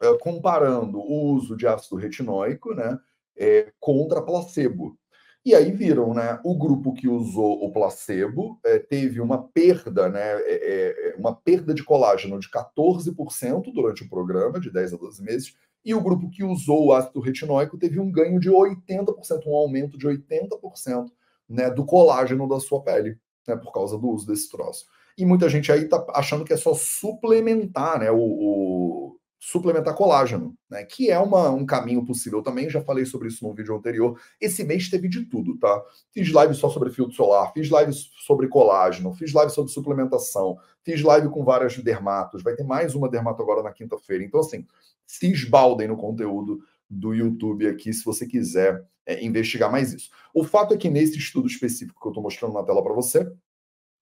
[0.02, 2.98] é, comparando o uso de ácido retinóico, né,
[3.36, 4.98] é, contra placebo.
[5.44, 6.38] E aí viram, né?
[6.44, 10.20] O grupo que usou o placebo é, teve uma perda, né?
[10.22, 15.54] É, uma perda de colágeno de 14% durante o programa, de 10 a 12 meses,
[15.84, 19.96] e o grupo que usou o ácido retinóico teve um ganho de 80%, um aumento
[19.96, 21.10] de 80%
[21.48, 24.84] né, do colágeno da sua pele, né, por causa do uso desse troço.
[25.16, 30.54] E muita gente aí está achando que é só suplementar né, o, o, suplementar colágeno,
[30.68, 30.84] né?
[30.84, 32.68] Que é uma, um caminho possível também.
[32.68, 34.20] Já falei sobre isso no vídeo anterior.
[34.38, 35.82] Esse mês teve de tudo, tá?
[36.12, 41.02] Fiz live só sobre filtro solar, fiz live sobre colágeno, fiz live sobre suplementação, fiz
[41.02, 42.42] live com várias dermatos.
[42.42, 44.22] Vai ter mais uma dermato agora na quinta-feira.
[44.22, 44.66] Então, assim,
[45.06, 50.10] se esbaldem no conteúdo do YouTube aqui, se você quiser é, investigar mais isso.
[50.34, 53.30] O fato é que nesse estudo específico que eu estou mostrando na tela para você,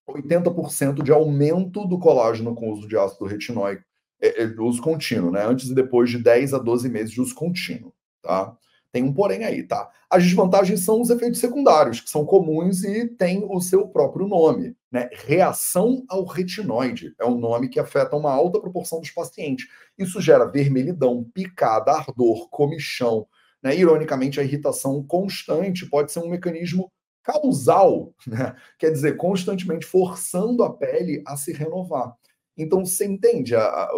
[0.08, 3.82] 80% de aumento do colágeno com uso de ácido retinóico
[4.20, 5.44] é, é, uso contínuo, né?
[5.44, 7.92] Antes e depois de 10 a 12 meses de uso contínuo,
[8.22, 8.56] tá?
[8.90, 9.88] Tem um porém aí, tá?
[10.10, 14.74] As desvantagens são os efeitos secundários, que são comuns e têm o seu próprio nome,
[14.90, 15.08] né?
[15.12, 19.66] Reação ao retinoide é um nome que afeta uma alta proporção dos pacientes.
[19.96, 23.26] Isso gera vermelhidão, picada, ardor, comichão,
[23.62, 23.76] né?
[23.76, 26.90] Ironicamente, a irritação constante pode ser um mecanismo
[27.28, 28.56] causal, né?
[28.78, 32.16] Quer dizer, constantemente forçando a pele a se renovar.
[32.56, 33.54] Então, você entende?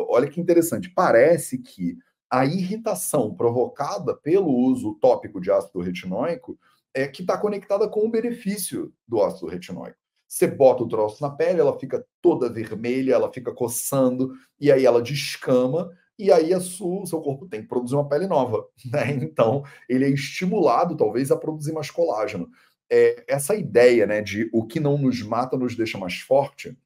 [0.08, 0.90] olha que interessante.
[0.90, 1.96] Parece que
[2.28, 6.58] a irritação provocada pelo uso tópico de ácido retinóico
[6.92, 9.96] é que está conectada com o benefício do ácido retinóico.
[10.28, 14.84] Você bota o troço na pele, ela fica toda vermelha, ela fica coçando, e aí
[14.84, 18.66] ela descama, e aí o seu corpo tem que produzir uma pele nova.
[18.92, 19.12] Né?
[19.12, 22.48] Então, ele é estimulado, talvez, a produzir mais colágeno.
[22.90, 26.76] É, essa ideia né, de o que não nos mata nos deixa mais forte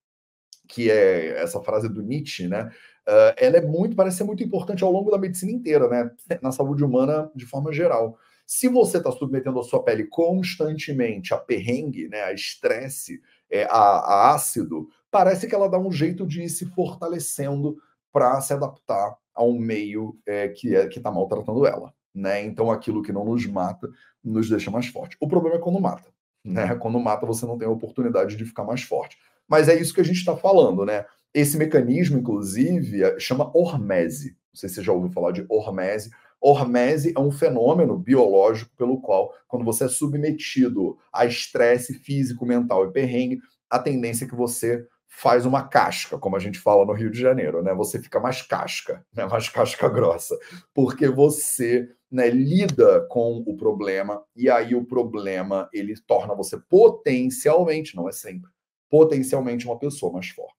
[0.69, 2.71] que é essa frase do Nietzsche, né?
[3.07, 6.11] Uh, ela é muito, parece ser muito importante ao longo da medicina inteira, né?
[6.41, 8.19] Na saúde humana de forma geral.
[8.47, 13.71] Se você está submetendo a sua pele constantemente a perrengue, né, a estresse, é, a,
[13.71, 17.79] a, ácido, parece que ela dá um jeito de ir se fortalecendo
[18.13, 21.93] para se adaptar a um meio é, que é, está maltratando ela.
[22.15, 22.45] Né?
[22.45, 23.91] Então, aquilo que não nos mata
[24.23, 25.17] nos deixa mais forte.
[25.21, 26.09] O problema é quando mata.
[26.45, 26.75] Né?
[26.77, 29.19] Quando mata, você não tem a oportunidade de ficar mais forte.
[29.49, 31.05] Mas é isso que a gente está falando, né?
[31.33, 34.37] Esse mecanismo, inclusive, é, chama hormese.
[34.53, 36.11] Não sei se você já ouviu falar de hormese.
[36.41, 42.87] Hormese é um fenômeno biológico pelo qual, quando você é submetido a estresse físico, mental
[42.87, 46.93] e perrengue, a tendência é que você faz uma casca, como a gente fala no
[46.93, 47.73] Rio de Janeiro, né?
[47.75, 49.27] Você fica mais casca, né?
[49.27, 50.37] mais casca grossa,
[50.75, 57.97] porque você né, lida com o problema e aí o problema ele torna você potencialmente,
[57.97, 58.49] não é sempre,
[58.89, 60.55] potencialmente uma pessoa mais forte.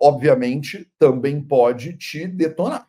[0.00, 2.88] Obviamente, também pode te detonar,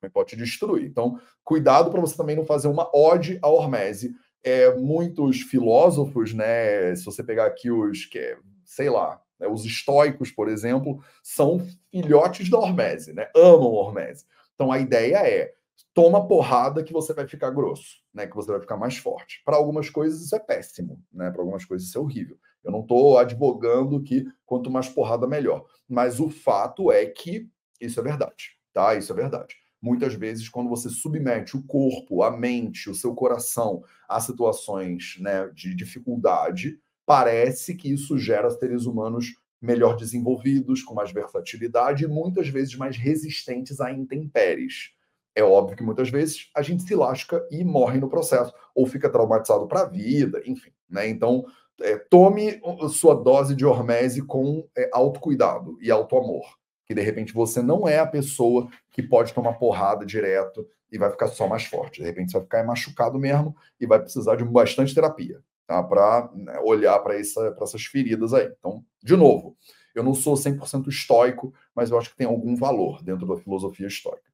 [0.00, 0.84] também pode te destruir.
[0.84, 4.16] Então, cuidado para você também não fazer uma ode à hormese.
[4.42, 9.64] É, muitos filósofos, né, se você pegar aqui os que, é, sei lá, né, os
[9.64, 13.28] estoicos, por exemplo, são filhotes da hormese, né?
[13.32, 14.24] Amam hormese.
[14.56, 15.54] Então a ideia é
[15.92, 18.26] toma porrada que você vai ficar grosso, né?
[18.26, 19.42] Que você vai ficar mais forte.
[19.44, 21.30] Para algumas coisas isso é péssimo, né?
[21.30, 22.38] Para algumas coisas isso é horrível.
[22.62, 25.64] Eu não estou advogando que quanto mais porrada, melhor.
[25.88, 27.48] Mas o fato é que
[27.80, 28.94] isso é verdade, tá?
[28.94, 29.54] Isso é verdade.
[29.80, 35.46] Muitas vezes, quando você submete o corpo, a mente, o seu coração a situações né,
[35.48, 42.48] de dificuldade, parece que isso gera seres humanos melhor desenvolvidos, com mais versatilidade e muitas
[42.48, 44.93] vezes mais resistentes a intempéries.
[45.34, 49.10] É óbvio que muitas vezes a gente se lasca e morre no processo, ou fica
[49.10, 50.70] traumatizado para a vida, enfim.
[50.88, 51.08] Né?
[51.08, 51.44] Então,
[51.80, 56.56] é, tome sua dose de hormese com é, autocuidado e autoamor.
[56.86, 61.10] Que de repente você não é a pessoa que pode tomar porrada direto e vai
[61.10, 62.00] ficar só mais forte.
[62.00, 65.82] De repente você vai ficar machucado mesmo e vai precisar de bastante terapia tá?
[65.82, 68.52] para né, olhar para essa, essas feridas aí.
[68.58, 69.56] Então, de novo,
[69.94, 73.86] eu não sou 100% estoico, mas eu acho que tem algum valor dentro da filosofia
[73.86, 74.33] estoica.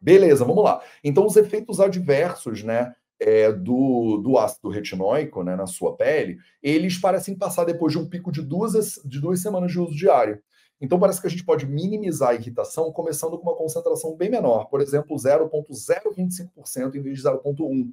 [0.00, 0.82] Beleza, vamos lá.
[1.04, 2.94] Então, os efeitos adversos, né?
[3.20, 8.08] é, do, do ácido retinóico né, na sua pele, eles parecem passar depois de um
[8.08, 10.42] pico de duas, de duas semanas de uso diário.
[10.80, 14.70] Então, parece que a gente pode minimizar a irritação começando com uma concentração bem menor,
[14.70, 17.92] por exemplo, 0,025% em vez de 0,1%.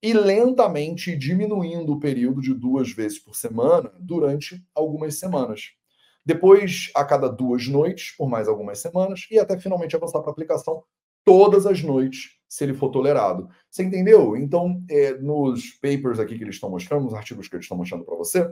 [0.00, 5.72] E lentamente diminuindo o período de duas vezes por semana durante algumas semanas.
[6.24, 10.32] Depois, a cada duas noites, por mais algumas semanas, e até finalmente avançar para a
[10.32, 10.84] aplicação
[11.24, 13.48] todas as noites, se ele for tolerado.
[13.70, 14.36] Você entendeu?
[14.36, 18.04] Então, é, nos papers aqui que eles estão mostrando, nos artigos que eles estão mostrando
[18.04, 18.48] para você,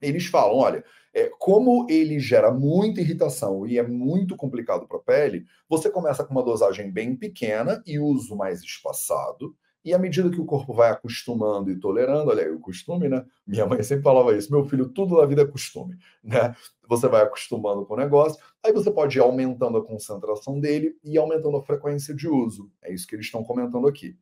[0.00, 0.84] eles falam: olha,
[1.14, 6.24] é, como ele gera muita irritação e é muito complicado para a pele, você começa
[6.24, 9.54] com uma dosagem bem pequena e uso mais espaçado.
[9.84, 13.24] E à medida que o corpo vai acostumando e tolerando, olha aí, o costume, né?
[13.46, 16.54] Minha mãe sempre falava isso: meu filho, tudo na vida é costume, né?
[16.86, 21.16] Você vai acostumando com o negócio, aí você pode ir aumentando a concentração dele e
[21.16, 22.70] aumentando a frequência de uso.
[22.82, 24.16] É isso que eles estão comentando aqui.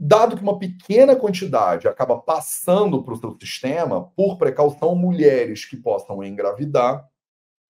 [0.00, 5.76] Dado que uma pequena quantidade acaba passando para o seu sistema, por precaução, mulheres que
[5.76, 7.07] possam engravidar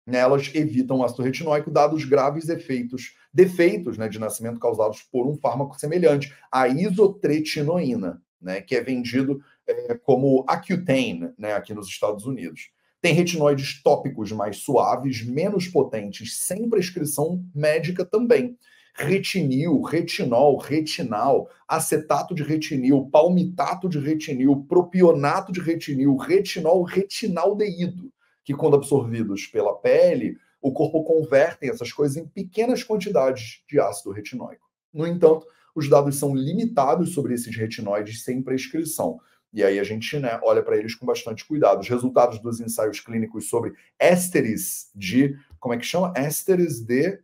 [0.06, 5.28] né, elas evitam o ácido retinóico, dados graves efeitos, defeitos né, de nascimento causados por
[5.28, 11.88] um fármaco semelhante, a isotretinoína, né, que é vendido é, como Accutane né, aqui nos
[11.88, 12.70] Estados Unidos.
[13.02, 18.58] Tem retinoides tópicos mais suaves, menos potentes, sem prescrição médica também.
[18.98, 28.12] Retinil, retinol, retinal, acetato de retinil, palmitato de retinil, propionato de retinil, retinol, retinaldeído
[28.46, 34.12] que, quando absorvidos pela pele, o corpo converte essas coisas em pequenas quantidades de ácido
[34.12, 34.66] retinóico.
[34.94, 39.20] No entanto, os dados são limitados sobre esses retinoides sem prescrição.
[39.52, 41.82] E aí a gente né, olha para eles com bastante cuidado.
[41.82, 45.38] Os resultados dos ensaios clínicos sobre ésteres de.
[45.60, 46.14] Como é que chama?
[46.16, 47.20] Ésteres de.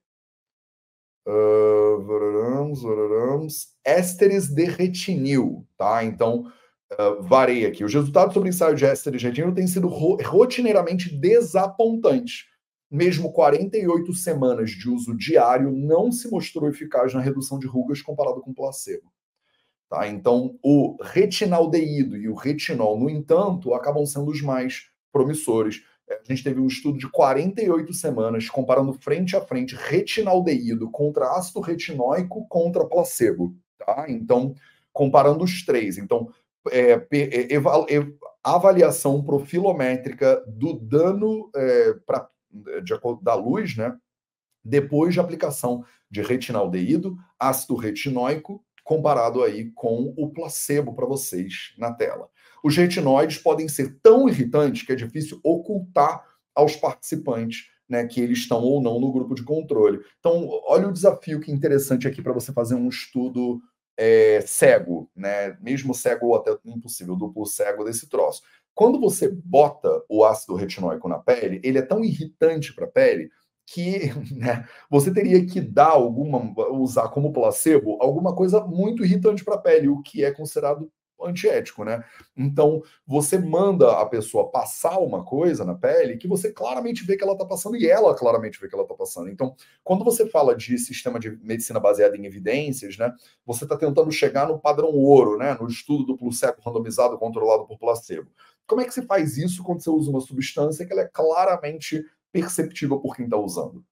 [1.27, 2.01] Uh,
[3.85, 6.03] ésteres de retinil, tá?
[6.03, 6.51] Então,
[6.93, 7.83] uh, varei aqui.
[7.83, 12.45] Os resultados sobre ensaio de éster de retinil têm sido ro rotineiramente desapontantes.
[12.89, 18.41] Mesmo 48 semanas de uso diário não se mostrou eficaz na redução de rugas comparado
[18.41, 19.11] com placebo.
[19.89, 20.07] Tá?
[20.07, 25.83] Então, o retinaldeído e o retinol, no entanto, acabam sendo os mais promissores.
[26.09, 31.31] É, a gente teve um estudo de 48 semanas comparando frente a frente retinaldeído contra
[31.31, 33.53] ácido retinóico contra placebo.
[33.77, 34.05] Tá?
[34.09, 34.53] Então,
[34.93, 35.97] comparando os três.
[35.97, 36.29] Então,
[36.69, 37.47] é, é,
[38.43, 43.95] avaliação profilométrica do dano é, pra, de, da luz, né?
[44.63, 51.93] Depois de aplicação de retinaldeído, ácido retinóico, comparado aí com o placebo para vocês na
[51.93, 52.29] tela.
[52.63, 58.39] Os retinoides podem ser tão irritantes que é difícil ocultar aos participantes né, que eles
[58.39, 59.99] estão ou não no grupo de controle.
[60.19, 63.61] Então, olha o desafio que interessante aqui para você fazer um estudo
[64.03, 65.55] é, cego, né?
[65.61, 68.41] Mesmo cego ou até impossível, duplo cego desse troço.
[68.73, 73.29] Quando você bota o ácido retinóico na pele, ele é tão irritante para a pele
[73.67, 79.53] que né, você teria que dar alguma, usar como placebo alguma coisa muito irritante para
[79.53, 80.91] a pele, o que é considerado
[81.23, 82.03] antiético, né?
[82.35, 87.23] Então, você manda a pessoa passar uma coisa na pele que você claramente vê que
[87.23, 89.29] ela está passando e ela claramente vê que ela está passando.
[89.29, 93.13] Então, quando você fala de sistema de medicina baseada em evidências, né?
[93.45, 95.57] Você está tentando chegar no padrão ouro, né?
[95.59, 98.29] No estudo duplo cego randomizado controlado por placebo.
[98.67, 102.05] Como é que se faz isso quando você usa uma substância que ela é claramente
[102.31, 103.83] perceptível por quem está usando?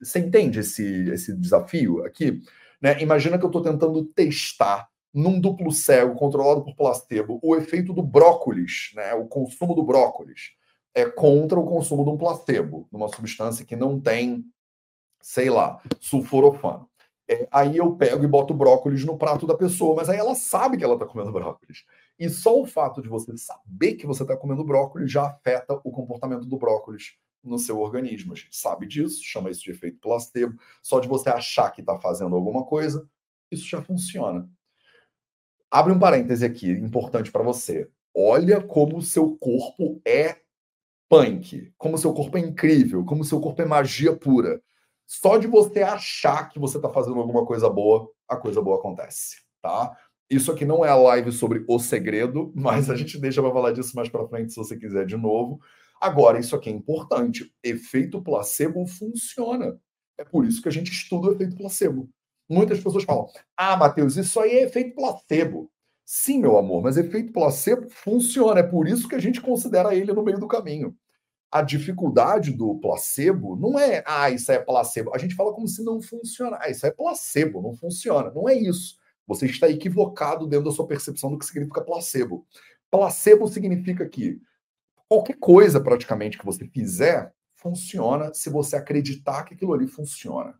[0.00, 2.40] Você entende esse, esse desafio aqui?
[2.80, 3.00] Né?
[3.02, 8.02] Imagina que eu estou tentando testar num duplo cego controlado por placebo o efeito do
[8.02, 10.52] brócolis, né, o consumo do brócolis,
[10.94, 14.44] é contra o consumo de um placebo, numa substância que não tem,
[15.20, 16.88] sei lá, sulforofano.
[17.30, 20.78] É, aí eu pego e boto brócolis no prato da pessoa, mas aí ela sabe
[20.78, 21.84] que ela está comendo brócolis.
[22.18, 25.92] E só o fato de você saber que você está comendo brócolis já afeta o
[25.92, 28.32] comportamento do brócolis no seu organismo.
[28.32, 30.58] A gente sabe disso, chama isso de efeito placebo.
[30.82, 33.06] Só de você achar que está fazendo alguma coisa,
[33.50, 34.48] isso já funciona.
[35.70, 37.88] Abre um parêntese aqui, importante para você.
[38.14, 40.38] Olha como o seu corpo é
[41.08, 44.60] punk, como o seu corpo é incrível, como o seu corpo é magia pura.
[45.06, 49.42] Só de você achar que você está fazendo alguma coisa boa, a coisa boa acontece,
[49.62, 49.96] tá?
[50.30, 53.72] Isso aqui não é a live sobre o segredo, mas a gente deixa para falar
[53.72, 55.60] disso mais para frente se você quiser de novo.
[56.00, 57.52] Agora, isso aqui é importante.
[57.62, 59.78] Efeito placebo funciona.
[60.18, 62.08] É por isso que a gente estuda o efeito placebo.
[62.48, 65.70] Muitas pessoas falam: ah, Matheus, isso aí é efeito placebo.
[66.04, 68.60] Sim, meu amor, mas efeito placebo funciona.
[68.60, 70.96] É por isso que a gente considera ele no meio do caminho.
[71.50, 75.14] A dificuldade do placebo não é, ah, isso é placebo.
[75.14, 76.62] A gente fala como se não funcionasse.
[76.66, 78.30] Ah, isso é placebo, não funciona.
[78.30, 78.96] Não é isso.
[79.26, 82.46] Você está equivocado dentro da sua percepção do que significa placebo.
[82.90, 84.40] Placebo significa que
[85.06, 90.54] qualquer coisa praticamente que você fizer funciona se você acreditar que aquilo ali funciona.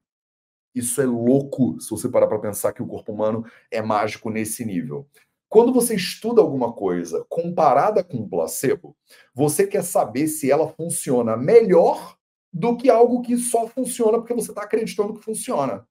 [0.75, 4.65] Isso é louco se você parar para pensar que o corpo humano é mágico nesse
[4.65, 5.07] nível.
[5.49, 8.95] Quando você estuda alguma coisa comparada com um placebo,
[9.35, 12.17] você quer saber se ela funciona melhor
[12.53, 15.87] do que algo que só funciona porque você está acreditando que funciona.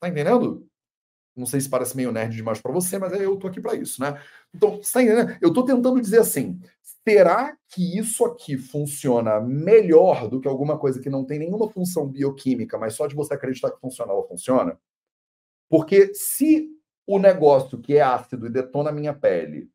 [0.00, 0.66] Tá entendendo?
[1.36, 4.00] Não sei se parece meio nerd demais para você, mas eu tô aqui para isso,
[4.00, 4.20] né?
[4.54, 5.36] Então, tá entendendo?
[5.40, 6.60] Eu tô tentando dizer assim:
[7.06, 12.06] será que isso aqui funciona melhor do que alguma coisa que não tem nenhuma função
[12.06, 14.78] bioquímica, mas só de você acreditar que funciona, ela funciona?
[15.68, 16.68] Porque se
[17.06, 19.70] o negócio que é ácido e detona a minha pele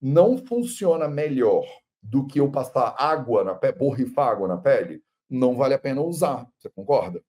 [0.00, 1.64] não funciona melhor
[2.02, 6.02] do que eu passar água na pele, borrifar água na pele, não vale a pena
[6.02, 6.46] usar.
[6.58, 7.22] Você concorda?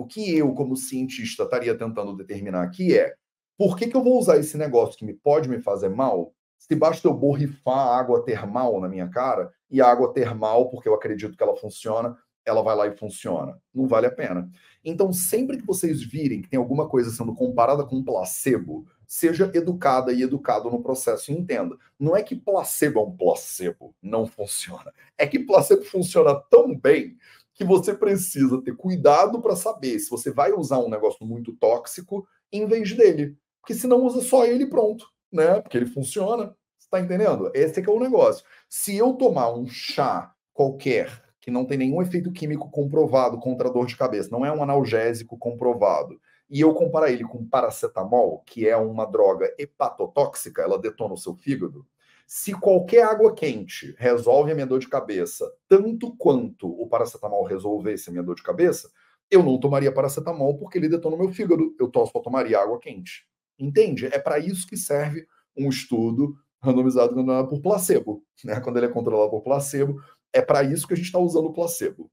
[0.00, 3.12] O que eu, como cientista, estaria tentando determinar aqui é
[3.58, 6.74] por que, que eu vou usar esse negócio que me pode me fazer mal se
[6.74, 11.36] basta eu borrifar água termal na minha cara e a água termal, porque eu acredito
[11.36, 13.60] que ela funciona, ela vai lá e funciona.
[13.74, 14.50] Não vale a pena.
[14.82, 19.50] Então, sempre que vocês virem que tem alguma coisa sendo comparada com um placebo, seja
[19.52, 21.76] educada e educado no processo e entenda.
[21.98, 24.94] Não é que placebo é um placebo, não funciona.
[25.18, 27.18] É que placebo funciona tão bem
[27.60, 32.26] que você precisa ter cuidado para saber se você vai usar um negócio muito tóxico
[32.50, 33.36] em vez dele.
[33.60, 35.60] Porque senão usa só ele pronto, né?
[35.60, 36.56] Porque ele funciona.
[36.78, 37.50] Você tá entendendo?
[37.54, 38.42] Esse é que é o negócio.
[38.66, 43.84] Se eu tomar um chá qualquer que não tem nenhum efeito químico comprovado contra dor
[43.84, 48.76] de cabeça, não é um analgésico comprovado, e eu comparar ele com paracetamol, que é
[48.76, 51.86] uma droga hepatotóxica, ela detona o seu fígado,
[52.32, 58.08] se qualquer água quente resolve a minha dor de cabeça, tanto quanto o paracetamol resolvesse
[58.08, 58.88] a minha dor de cabeça,
[59.28, 61.74] eu não tomaria paracetamol porque ele detona o meu fígado.
[61.76, 63.26] Eu só tomaria água quente.
[63.58, 64.06] Entende?
[64.06, 65.26] É para isso que serve
[65.56, 67.16] um estudo randomizado
[67.48, 68.22] por placebo.
[68.44, 68.60] Né?
[68.60, 70.00] Quando ele é controlado por placebo,
[70.32, 72.08] é para isso que a gente está usando o placebo.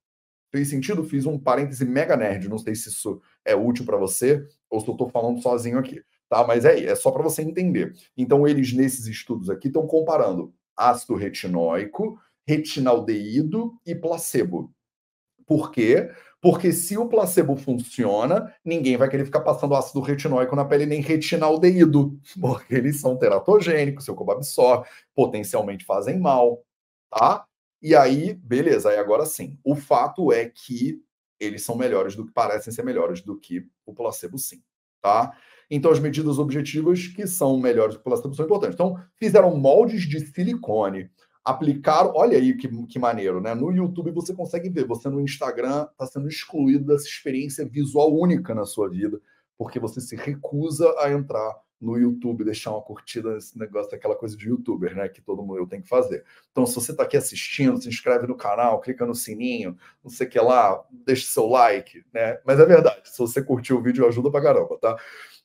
[0.51, 1.03] Fez sentido?
[1.03, 2.49] Fiz um parêntese mega nerd.
[2.49, 6.01] Não sei se isso é útil para você ou se eu estou falando sozinho aqui
[6.30, 6.45] tá?
[6.45, 7.93] Mas é, é só para você entender.
[8.15, 14.71] Então, eles, nesses estudos aqui, estão comparando ácido retinóico, retinaldeído e placebo.
[15.45, 16.11] Por quê?
[16.41, 21.01] Porque se o placebo funciona, ninguém vai querer ficar passando ácido retinóico na pele nem
[21.01, 26.63] retinaldeído, porque eles são teratogênicos, seu corpo absorve, potencialmente fazem mal,
[27.09, 27.45] tá?
[27.82, 29.57] E aí, beleza, aí agora sim.
[29.63, 31.01] O fato é que
[31.39, 34.61] eles são melhores do que parecem ser melhores do que o placebo, sim,
[35.01, 35.36] tá?
[35.70, 38.76] Então, as medidas objetivas que são melhores que o placebo são importantes.
[38.76, 41.09] Então, fizeram moldes de silicone,
[41.43, 42.13] aplicaram.
[42.15, 43.53] Olha aí que, que maneiro, né?
[43.53, 48.55] No YouTube você consegue ver, você no Instagram está sendo excluído dessa experiência visual única
[48.55, 49.20] na sua vida,
[49.57, 54.36] porque você se recusa a entrar no YouTube, deixar uma curtida nesse negócio daquela coisa
[54.36, 55.07] de youtuber, né?
[55.07, 56.24] Que todo mundo tem que fazer.
[56.51, 60.28] Então, se você está aqui assistindo, se inscreve no canal, clica no sininho, não sei
[60.28, 62.39] o que lá, deixa seu like, né?
[62.45, 64.97] Mas é verdade, se você curtiu o vídeo, ajuda pra caramba, tá?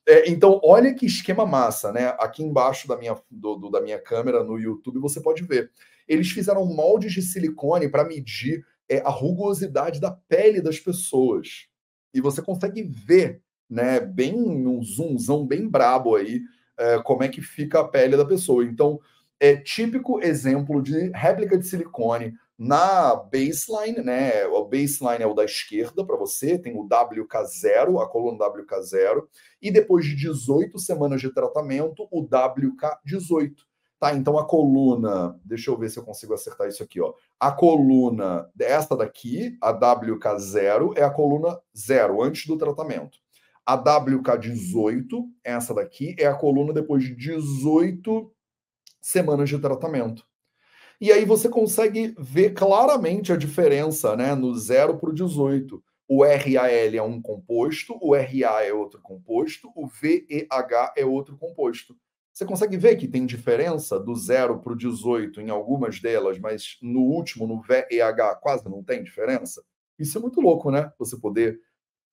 [0.07, 2.07] É, então, olha que esquema massa, né?
[2.19, 5.71] Aqui embaixo da minha, do, do, da minha câmera no YouTube você pode ver.
[6.07, 11.67] Eles fizeram moldes de silicone para medir é, a rugosidade da pele das pessoas.
[12.13, 16.41] E você consegue ver, né, bem um zoomzão bem brabo aí,
[16.77, 18.65] é, como é que fica a pele da pessoa.
[18.65, 18.99] Então,
[19.39, 22.33] é típico exemplo de réplica de silicone
[22.63, 24.45] na baseline, né?
[24.45, 29.27] O baseline é o da esquerda para você, tem o WK0, a coluna WK0,
[29.61, 33.53] e depois de 18 semanas de tratamento, o WK18.
[33.99, 37.13] Tá, então a coluna, deixa eu ver se eu consigo acertar isso aqui, ó.
[37.37, 43.17] A coluna esta daqui, a WK0, é a coluna zero, antes do tratamento.
[43.65, 45.05] A WK18,
[45.43, 48.31] essa daqui, é a coluna depois de 18
[49.01, 50.25] semanas de tratamento.
[51.03, 55.83] E aí você consegue ver claramente a diferença né, no 0 para o 18.
[56.07, 61.93] O RAL é um composto, o RA é outro composto, o VEH é outro composto.
[62.31, 66.77] Você consegue ver que tem diferença do 0 para o 18 em algumas delas, mas
[66.81, 69.61] no último, no VEH, quase não tem diferença?
[69.99, 70.89] Isso é muito louco, né?
[70.97, 71.59] Você poder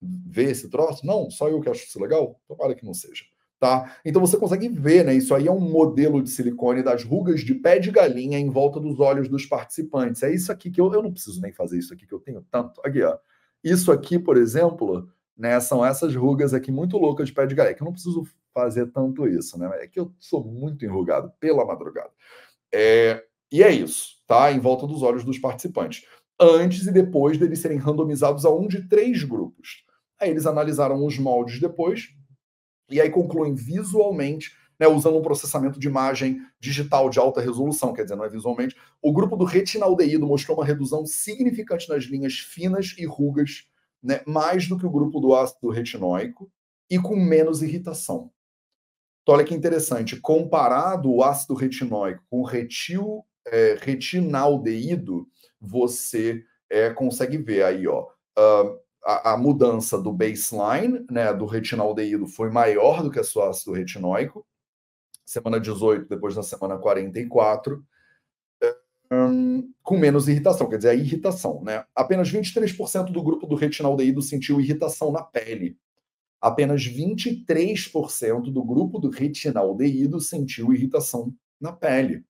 [0.01, 1.07] ver esse troço.
[1.07, 2.41] Não, só eu que acho isso legal?
[2.45, 3.23] Tomara que não seja.
[3.61, 3.95] Tá?
[4.03, 5.13] Então você consegue ver, né?
[5.13, 8.79] Isso aí é um modelo de silicone das rugas de pé de galinha em volta
[8.79, 10.23] dos olhos dos participantes.
[10.23, 12.43] É isso aqui que eu, eu não preciso nem fazer isso aqui que eu tenho
[12.49, 12.81] tanto.
[12.83, 13.19] Aqui, ó.
[13.63, 15.07] Isso aqui, por exemplo,
[15.37, 18.25] né, são essas rugas aqui muito loucas de pé de galinha, que eu não preciso
[18.51, 19.69] fazer tanto isso, né?
[19.79, 22.09] É que eu sou muito enrugado pela madrugada.
[22.73, 24.51] É, e é isso, tá?
[24.51, 26.03] Em volta dos olhos dos participantes.
[26.39, 29.85] Antes e depois deles serem randomizados a um de três grupos.
[30.19, 32.09] Aí eles analisaram os moldes depois,
[32.91, 38.03] e aí concluem visualmente, né, usando um processamento de imagem digital de alta resolução, quer
[38.03, 38.75] dizer, não é visualmente.
[39.01, 43.65] O grupo do retinaldeído mostrou uma redução significante nas linhas finas e rugas,
[44.03, 46.51] né, mais do que o grupo do ácido retinóico,
[46.89, 48.31] e com menos irritação.
[49.21, 55.27] Então, olha que interessante, comparado o ácido retinóico com retil, é, retinaldeído,
[55.59, 62.27] você é, consegue ver aí, ó, uh, a, a, mudança do baseline, né, do retinaldeído,
[62.27, 64.45] foi maior do que a sua ácido retinóico,
[65.25, 67.83] semana 18, depois na semana 44,
[69.11, 71.83] um, com menos irritação, quer dizer, a irritação, né?
[71.93, 75.77] Apenas 23% do grupo do retinaldeído sentiu irritação na pele.
[76.39, 82.23] Apenas 23% do grupo do retinaldeído sentiu irritação na pele.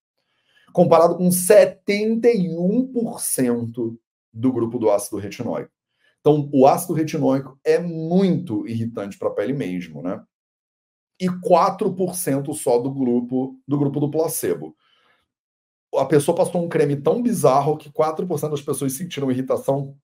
[0.74, 3.97] Comparado com 71%
[4.34, 5.72] do grupo do ácido retinóico.
[6.22, 10.24] Então, o ácido retinóico é muito irritante para a pele mesmo, né?
[11.19, 14.76] E 4% só do grupo do grupo do placebo.
[15.95, 19.97] A pessoa passou um creme tão bizarro que 4% das pessoas sentiram irritação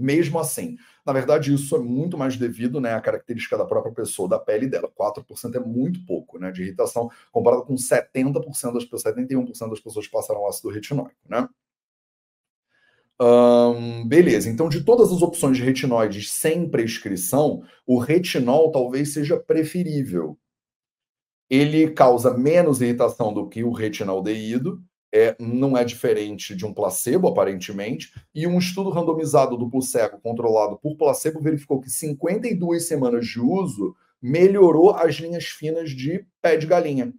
[0.00, 4.28] Mesmo assim, na verdade, isso é muito mais devido né, à característica da própria pessoa,
[4.28, 4.88] da pele dela.
[4.88, 10.06] 4% é muito pouco né, de irritação, comparado com 70% das pessoas, 71% das pessoas
[10.06, 11.16] que passaram ácido retinóico.
[11.28, 11.48] Né?
[14.06, 20.38] Beleza, então de todas as opções de retinoides sem prescrição, o retinol talvez seja preferível.
[21.50, 24.80] Ele causa menos irritação do que o retinaldeído,
[25.12, 30.78] é, não é diferente de um placebo, aparentemente, e um estudo randomizado duplo cego controlado
[30.78, 36.66] por placebo verificou que 52 semanas de uso melhorou as linhas finas de pé de
[36.66, 37.12] galinha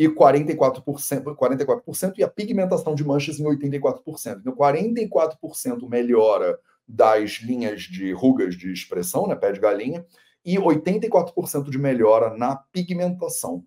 [0.00, 4.38] e 44%, 44% e a pigmentação de manchas em 84%.
[4.40, 10.06] Então, 44% melhora das linhas de rugas de expressão, né, pé de galinha,
[10.42, 13.62] e 84% de melhora na pigmentação.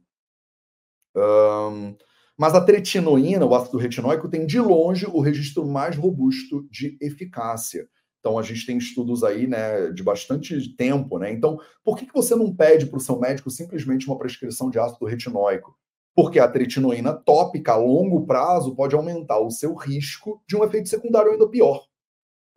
[1.16, 1.96] Um,
[2.36, 7.88] mas a tretinoína, o ácido retinóico, tem de longe o registro mais robusto de eficácia.
[8.20, 11.20] Então, a gente tem estudos aí né, de bastante tempo.
[11.20, 11.32] Né?
[11.32, 14.80] Então, por que, que você não pede para o seu médico simplesmente uma prescrição de
[14.80, 15.78] ácido retinóico?
[16.16, 20.90] Porque a tretinoína tópica a longo prazo pode aumentar o seu risco de um efeito
[20.90, 21.88] secundário ainda pior,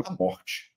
[0.05, 0.73] a morte.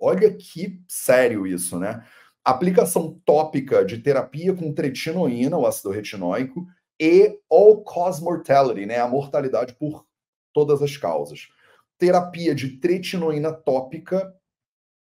[0.00, 2.04] Olha que sério isso, né?
[2.44, 6.66] Aplicação tópica de terapia com tretinoína, o ácido retinóico,
[7.00, 10.06] e all-cause mortality, né, a mortalidade por
[10.52, 11.48] todas as causas.
[11.98, 14.32] Terapia de tretinoína tópica,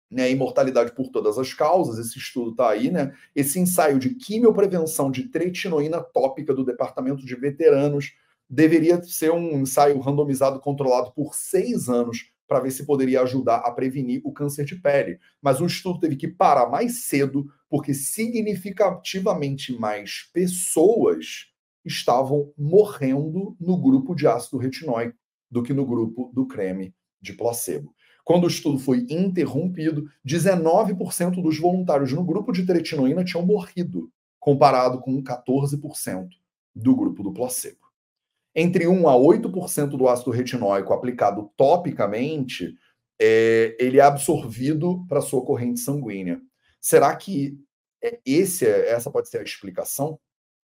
[0.10, 3.14] né, imortalidade por todas as causas, esse estudo está aí, né?
[3.36, 8.14] Esse ensaio de quimioprevenção de tretinoína tópica do Departamento de Veteranos
[8.50, 13.72] deveria ser um ensaio randomizado controlado por seis anos para ver se poderia ajudar a
[13.72, 15.20] prevenir o câncer de pele.
[15.42, 21.48] Mas o estudo teve que parar mais cedo, porque significativamente mais pessoas
[21.84, 25.18] estavam morrendo no grupo de ácido retinóico
[25.52, 27.94] do que no grupo do creme de placebo.
[28.28, 35.00] Quando o estudo foi interrompido, 19% dos voluntários no grupo de tretinoína tinham morrido, comparado
[35.00, 36.28] com 14%
[36.76, 37.80] do grupo do placebo.
[38.54, 42.76] Entre 1 a 8% do ácido retinóico aplicado topicamente,
[43.18, 46.42] é, ele é absorvido para sua corrente sanguínea.
[46.82, 47.58] Será que
[48.04, 50.20] é, esse, é, essa pode ser a explicação?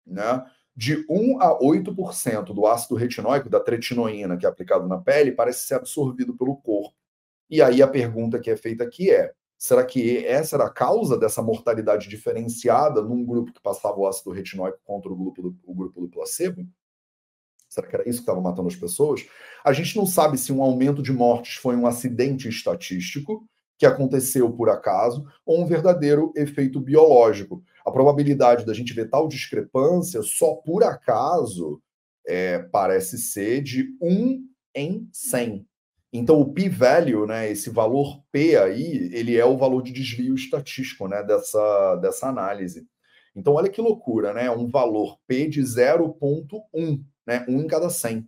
[0.07, 0.45] Né?
[0.73, 5.67] de 1 a 8% do ácido retinóico, da tretinoína, que é aplicado na pele, parece
[5.67, 6.95] ser absorvido pelo corpo.
[7.49, 11.17] E aí a pergunta que é feita aqui é: será que essa era a causa
[11.17, 15.73] dessa mortalidade diferenciada num grupo que passava o ácido retinóico contra o grupo do, o
[15.73, 16.65] grupo do placebo?
[17.67, 19.25] Será que era isso que estava matando as pessoas?
[19.63, 23.47] A gente não sabe se um aumento de mortes foi um acidente estatístico
[23.77, 27.63] que aconteceu por acaso ou um verdadeiro efeito biológico.
[27.85, 31.81] A probabilidade da gente ver tal discrepância só por acaso
[32.27, 34.45] é, parece ser de 1
[34.75, 35.68] em 100.
[36.11, 41.07] Então, o p-value, né, esse valor p aí, ele é o valor de desvio estatístico
[41.07, 42.87] né, dessa, dessa análise.
[43.35, 44.49] Então, olha que loucura, né?
[44.49, 47.45] Um valor p de 0,1, né?
[47.47, 48.27] 1 em cada 100.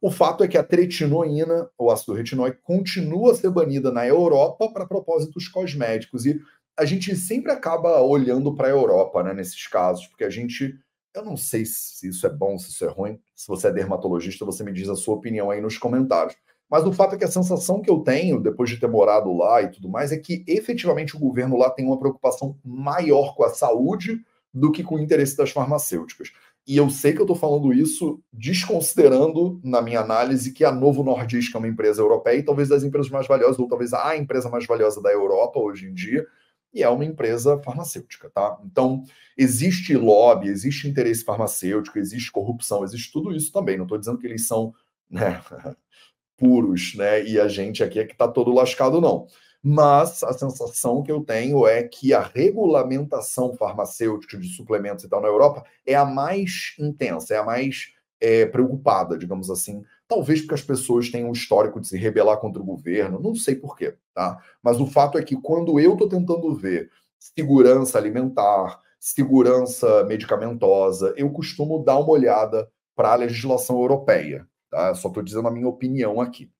[0.00, 4.70] O fato é que a tretinoína, o ácido retinóico, continua a ser banida na Europa
[4.72, 6.26] para propósitos cosméticos.
[6.26, 6.40] E
[6.76, 10.78] a gente sempre acaba olhando para a Europa, né, nesses casos, porque a gente.
[11.14, 13.18] Eu não sei se isso é bom, se isso é ruim.
[13.34, 16.36] Se você é dermatologista, você me diz a sua opinião aí nos comentários.
[16.70, 19.62] Mas o fato é que a sensação que eu tenho, depois de ter morado lá
[19.62, 23.50] e tudo mais, é que efetivamente o governo lá tem uma preocupação maior com a
[23.50, 24.20] saúde
[24.52, 26.30] do que com o interesse das farmacêuticas.
[26.66, 31.02] E eu sei que eu estou falando isso desconsiderando, na minha análise, que a Novo
[31.02, 34.50] Nordisk é uma empresa europeia e talvez das empresas mais valiosas, ou talvez a empresa
[34.50, 36.26] mais valiosa da Europa hoje em dia,
[36.74, 38.58] e é uma empresa farmacêutica, tá?
[38.66, 39.02] Então,
[39.36, 43.78] existe lobby, existe interesse farmacêutico, existe corrupção, existe tudo isso também.
[43.78, 44.74] Não estou dizendo que eles são
[45.10, 45.40] né,
[46.38, 47.24] puros, né?
[47.24, 49.26] E a gente aqui é que está todo lascado, não
[49.62, 55.20] mas a sensação que eu tenho é que a regulamentação farmacêutica de suplementos e tal
[55.20, 59.82] na Europa é a mais intensa, é a mais é, preocupada, digamos assim.
[60.06, 63.56] Talvez porque as pessoas têm um histórico de se rebelar contra o governo, não sei
[63.56, 64.38] porquê, tá?
[64.62, 71.30] Mas o fato é que quando eu estou tentando ver segurança alimentar, segurança medicamentosa, eu
[71.30, 74.94] costumo dar uma olhada para a legislação europeia, tá?
[74.94, 76.50] Só estou dizendo a minha opinião aqui.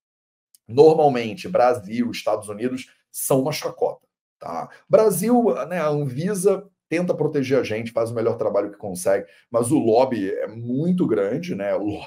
[0.66, 4.06] Normalmente, Brasil, Estados Unidos são uma chacota.
[4.38, 4.68] Tá?
[4.88, 9.70] Brasil, né, a Anvisa tenta proteger a gente, faz o melhor trabalho que consegue, mas
[9.70, 11.74] o lobby é muito grande, né?
[11.74, 12.00] O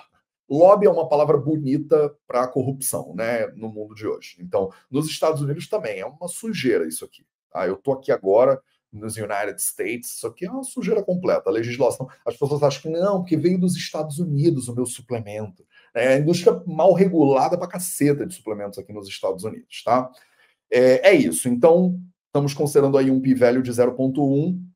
[0.49, 4.37] lobby é uma palavra bonita para corrupção, né, no mundo de hoje.
[4.39, 7.25] Então, nos Estados Unidos também é uma sujeira isso aqui.
[7.51, 7.67] Tá?
[7.67, 11.49] Eu tô aqui agora nos United States, isso aqui é uma sujeira completa.
[11.49, 15.65] A legislação, as pessoas acham que não, porque veio dos Estados Unidos o meu suplemento.
[15.93, 20.09] É a indústria mal regulada para caceta de suplementos aqui nos Estados Unidos, tá?
[20.71, 21.49] É, é isso.
[21.49, 24.71] Então, estamos considerando aí um p-value de 0,1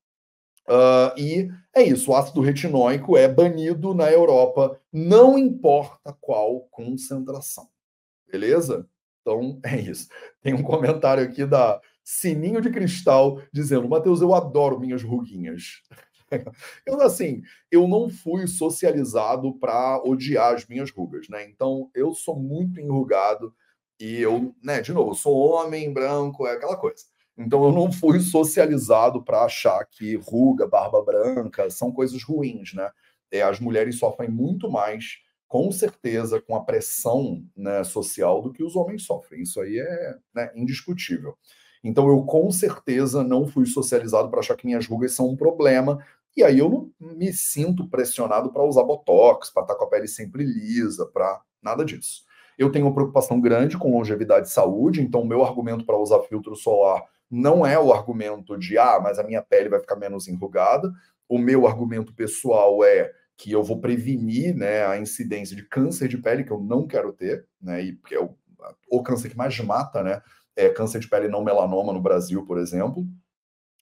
[0.67, 7.67] Uh, e é isso, o ácido retinóico é banido na Europa, não importa qual concentração.
[8.31, 8.87] Beleza?
[9.21, 10.07] Então é isso.
[10.41, 15.83] Tem um comentário aqui da Sininho de Cristal dizendo: Matheus, eu adoro minhas ruguinhas.
[16.85, 21.45] Eu, assim, eu não fui socializado para odiar as minhas rugas, né?
[21.45, 23.53] Então, eu sou muito enrugado
[23.99, 27.03] e eu, né, de novo, sou homem, branco, é aquela coisa.
[27.37, 32.89] Então eu não fui socializado para achar que ruga, barba branca são coisas ruins, né?
[33.31, 35.17] É, as mulheres sofrem muito mais,
[35.47, 39.41] com certeza, com a pressão né, social do que os homens sofrem.
[39.41, 41.37] Isso aí é né, indiscutível.
[41.85, 46.03] Então eu com certeza não fui socializado para achar que minhas rugas são um problema.
[46.35, 46.67] E aí eu
[46.99, 51.05] não me sinto pressionado para usar botox, para estar tá com a pele sempre lisa,
[51.05, 52.23] para nada disso.
[52.57, 56.21] Eu tenho uma preocupação grande com longevidade e saúde, então o meu argumento para usar
[56.23, 60.27] filtro solar não é o argumento de, ah, mas a minha pele vai ficar menos
[60.27, 60.91] enrugada.
[61.29, 66.17] O meu argumento pessoal é que eu vou prevenir né, a incidência de câncer de
[66.17, 68.35] pele, que eu não quero ter, né, e que é o,
[68.89, 70.21] o câncer que mais mata, né,
[70.55, 73.05] é câncer de pele não melanoma no Brasil, por exemplo.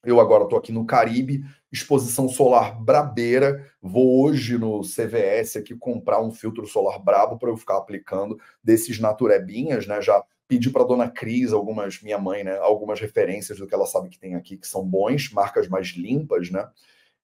[0.03, 3.65] Eu agora estou aqui no Caribe, exposição solar brabeira.
[3.81, 8.99] Vou hoje no CVS aqui comprar um filtro solar brabo para eu ficar aplicando desses
[8.99, 10.01] naturebinhas, né?
[10.01, 14.09] Já pedi para dona Cris algumas, minha mãe, né, algumas referências do que ela sabe
[14.09, 16.67] que tem aqui, que são bons, marcas mais limpas, né?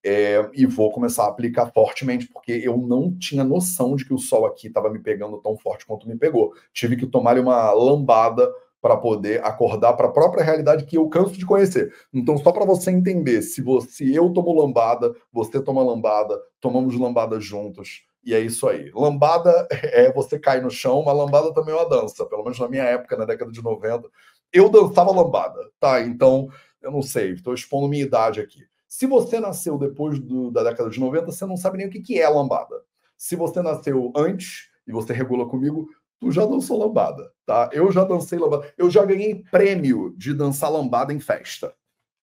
[0.02, 4.18] É, e vou começar a aplicar fortemente, porque eu não tinha noção de que o
[4.18, 6.54] sol aqui estava me pegando tão forte quanto me pegou.
[6.74, 8.50] Tive que tomar uma lambada
[8.82, 11.94] para poder acordar para a própria realidade que eu canso de conhecer.
[12.14, 17.40] Então, só para você entender, se você eu tomo lambada, você toma lambada, tomamos lambada
[17.40, 18.92] juntos, e é isso aí.
[18.94, 22.26] Lambada é você cair no chão, mas lambada também é uma dança.
[22.26, 24.08] Pelo menos na minha época, na década de 90,
[24.52, 26.02] eu dançava lambada, tá?
[26.02, 26.50] Então,
[26.82, 28.62] eu não sei, estou expondo minha idade aqui.
[28.88, 32.02] Se você nasceu depois do, da década de 90, você não sabe nem o que,
[32.02, 32.82] que é lambada.
[33.16, 35.88] Se você nasceu antes e você regula comigo,
[36.20, 37.70] tu já dançou lambada, tá?
[37.74, 38.74] Eu já dancei lambada.
[38.78, 41.74] Eu já ganhei prêmio de dançar lambada em festa.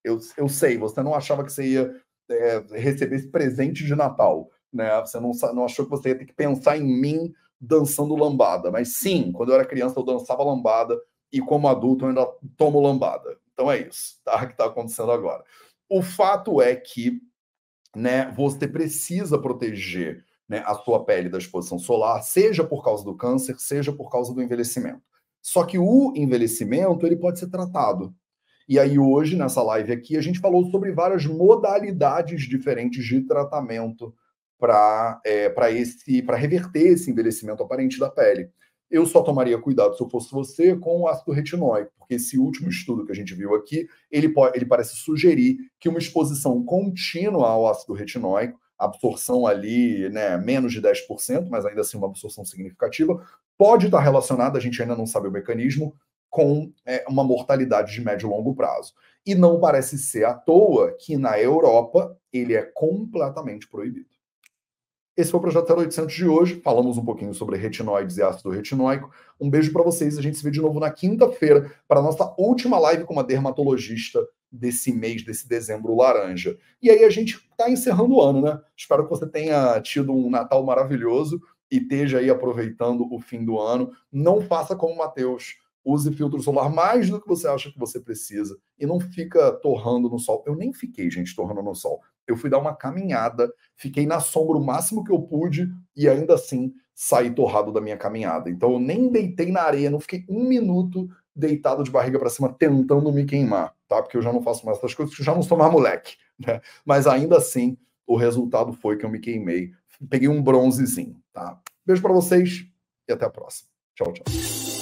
[0.04, 4.50] Eu, eu sei, você não achava que você ia é, receber esse presente de Natal
[4.76, 5.00] né?
[5.00, 8.70] Você não, não achou que você ia ter que pensar em mim dançando lambada.
[8.70, 11.00] Mas sim, quando eu era criança eu dançava lambada
[11.32, 12.26] e como adulto eu ainda
[12.56, 13.38] tomo lambada.
[13.52, 14.38] Então é isso, tá?
[14.46, 15.42] Que está acontecendo agora.
[15.88, 17.20] O fato é que,
[17.94, 18.30] né?
[18.32, 23.58] Você precisa proteger né, a sua pele da exposição solar, seja por causa do câncer,
[23.58, 25.02] seja por causa do envelhecimento.
[25.42, 28.14] Só que o envelhecimento ele pode ser tratado.
[28.68, 34.12] E aí hoje nessa live aqui a gente falou sobre várias modalidades diferentes de tratamento
[34.58, 38.50] para é, esse para reverter esse envelhecimento aparente da pele.
[38.90, 42.68] Eu só tomaria cuidado se eu fosse você com o ácido retinóico, porque esse último
[42.68, 47.48] estudo que a gente viu aqui, ele, pode, ele parece sugerir que uma exposição contínua
[47.48, 53.24] ao ácido retinóico, absorção ali, né, menos de 10%, mas ainda assim uma absorção significativa,
[53.56, 55.94] pode estar relacionada, a gente ainda não sabe o mecanismo,
[56.28, 58.92] com é, uma mortalidade de médio e longo prazo.
[59.24, 64.15] E não parece ser à toa que na Europa ele é completamente proibido.
[65.16, 66.60] Esse foi o Projeto 0800 de hoje.
[66.62, 69.10] Falamos um pouquinho sobre retinoides e ácido retinóico.
[69.40, 70.18] Um beijo para vocês.
[70.18, 73.24] A gente se vê de novo na quinta-feira para a nossa última live com uma
[73.24, 74.20] dermatologista
[74.52, 76.58] desse mês, desse dezembro laranja.
[76.82, 78.60] E aí a gente está encerrando o ano, né?
[78.76, 81.40] Espero que você tenha tido um Natal maravilhoso
[81.70, 83.92] e esteja aí aproveitando o fim do ano.
[84.12, 87.98] Não faça como o Matheus use filtro solar mais do que você acha que você
[87.98, 90.44] precisa e não fica torrando no sol.
[90.46, 92.02] Eu nem fiquei, gente, torrando no sol.
[92.26, 96.34] Eu fui dar uma caminhada, fiquei na sombra o máximo que eu pude e ainda
[96.34, 98.50] assim saí torrado da minha caminhada.
[98.50, 102.52] Então eu nem deitei na areia, não fiquei um minuto deitado de barriga para cima
[102.52, 104.02] tentando me queimar, tá?
[104.02, 106.60] Porque eu já não faço mais essas coisas, já não sou mais moleque, né?
[106.84, 109.72] Mas ainda assim, o resultado foi que eu me queimei.
[110.08, 111.60] Peguei um bronzezinho, tá?
[111.84, 112.66] Beijo para vocês
[113.08, 113.68] e até a próxima.
[113.94, 114.75] Tchau, tchau.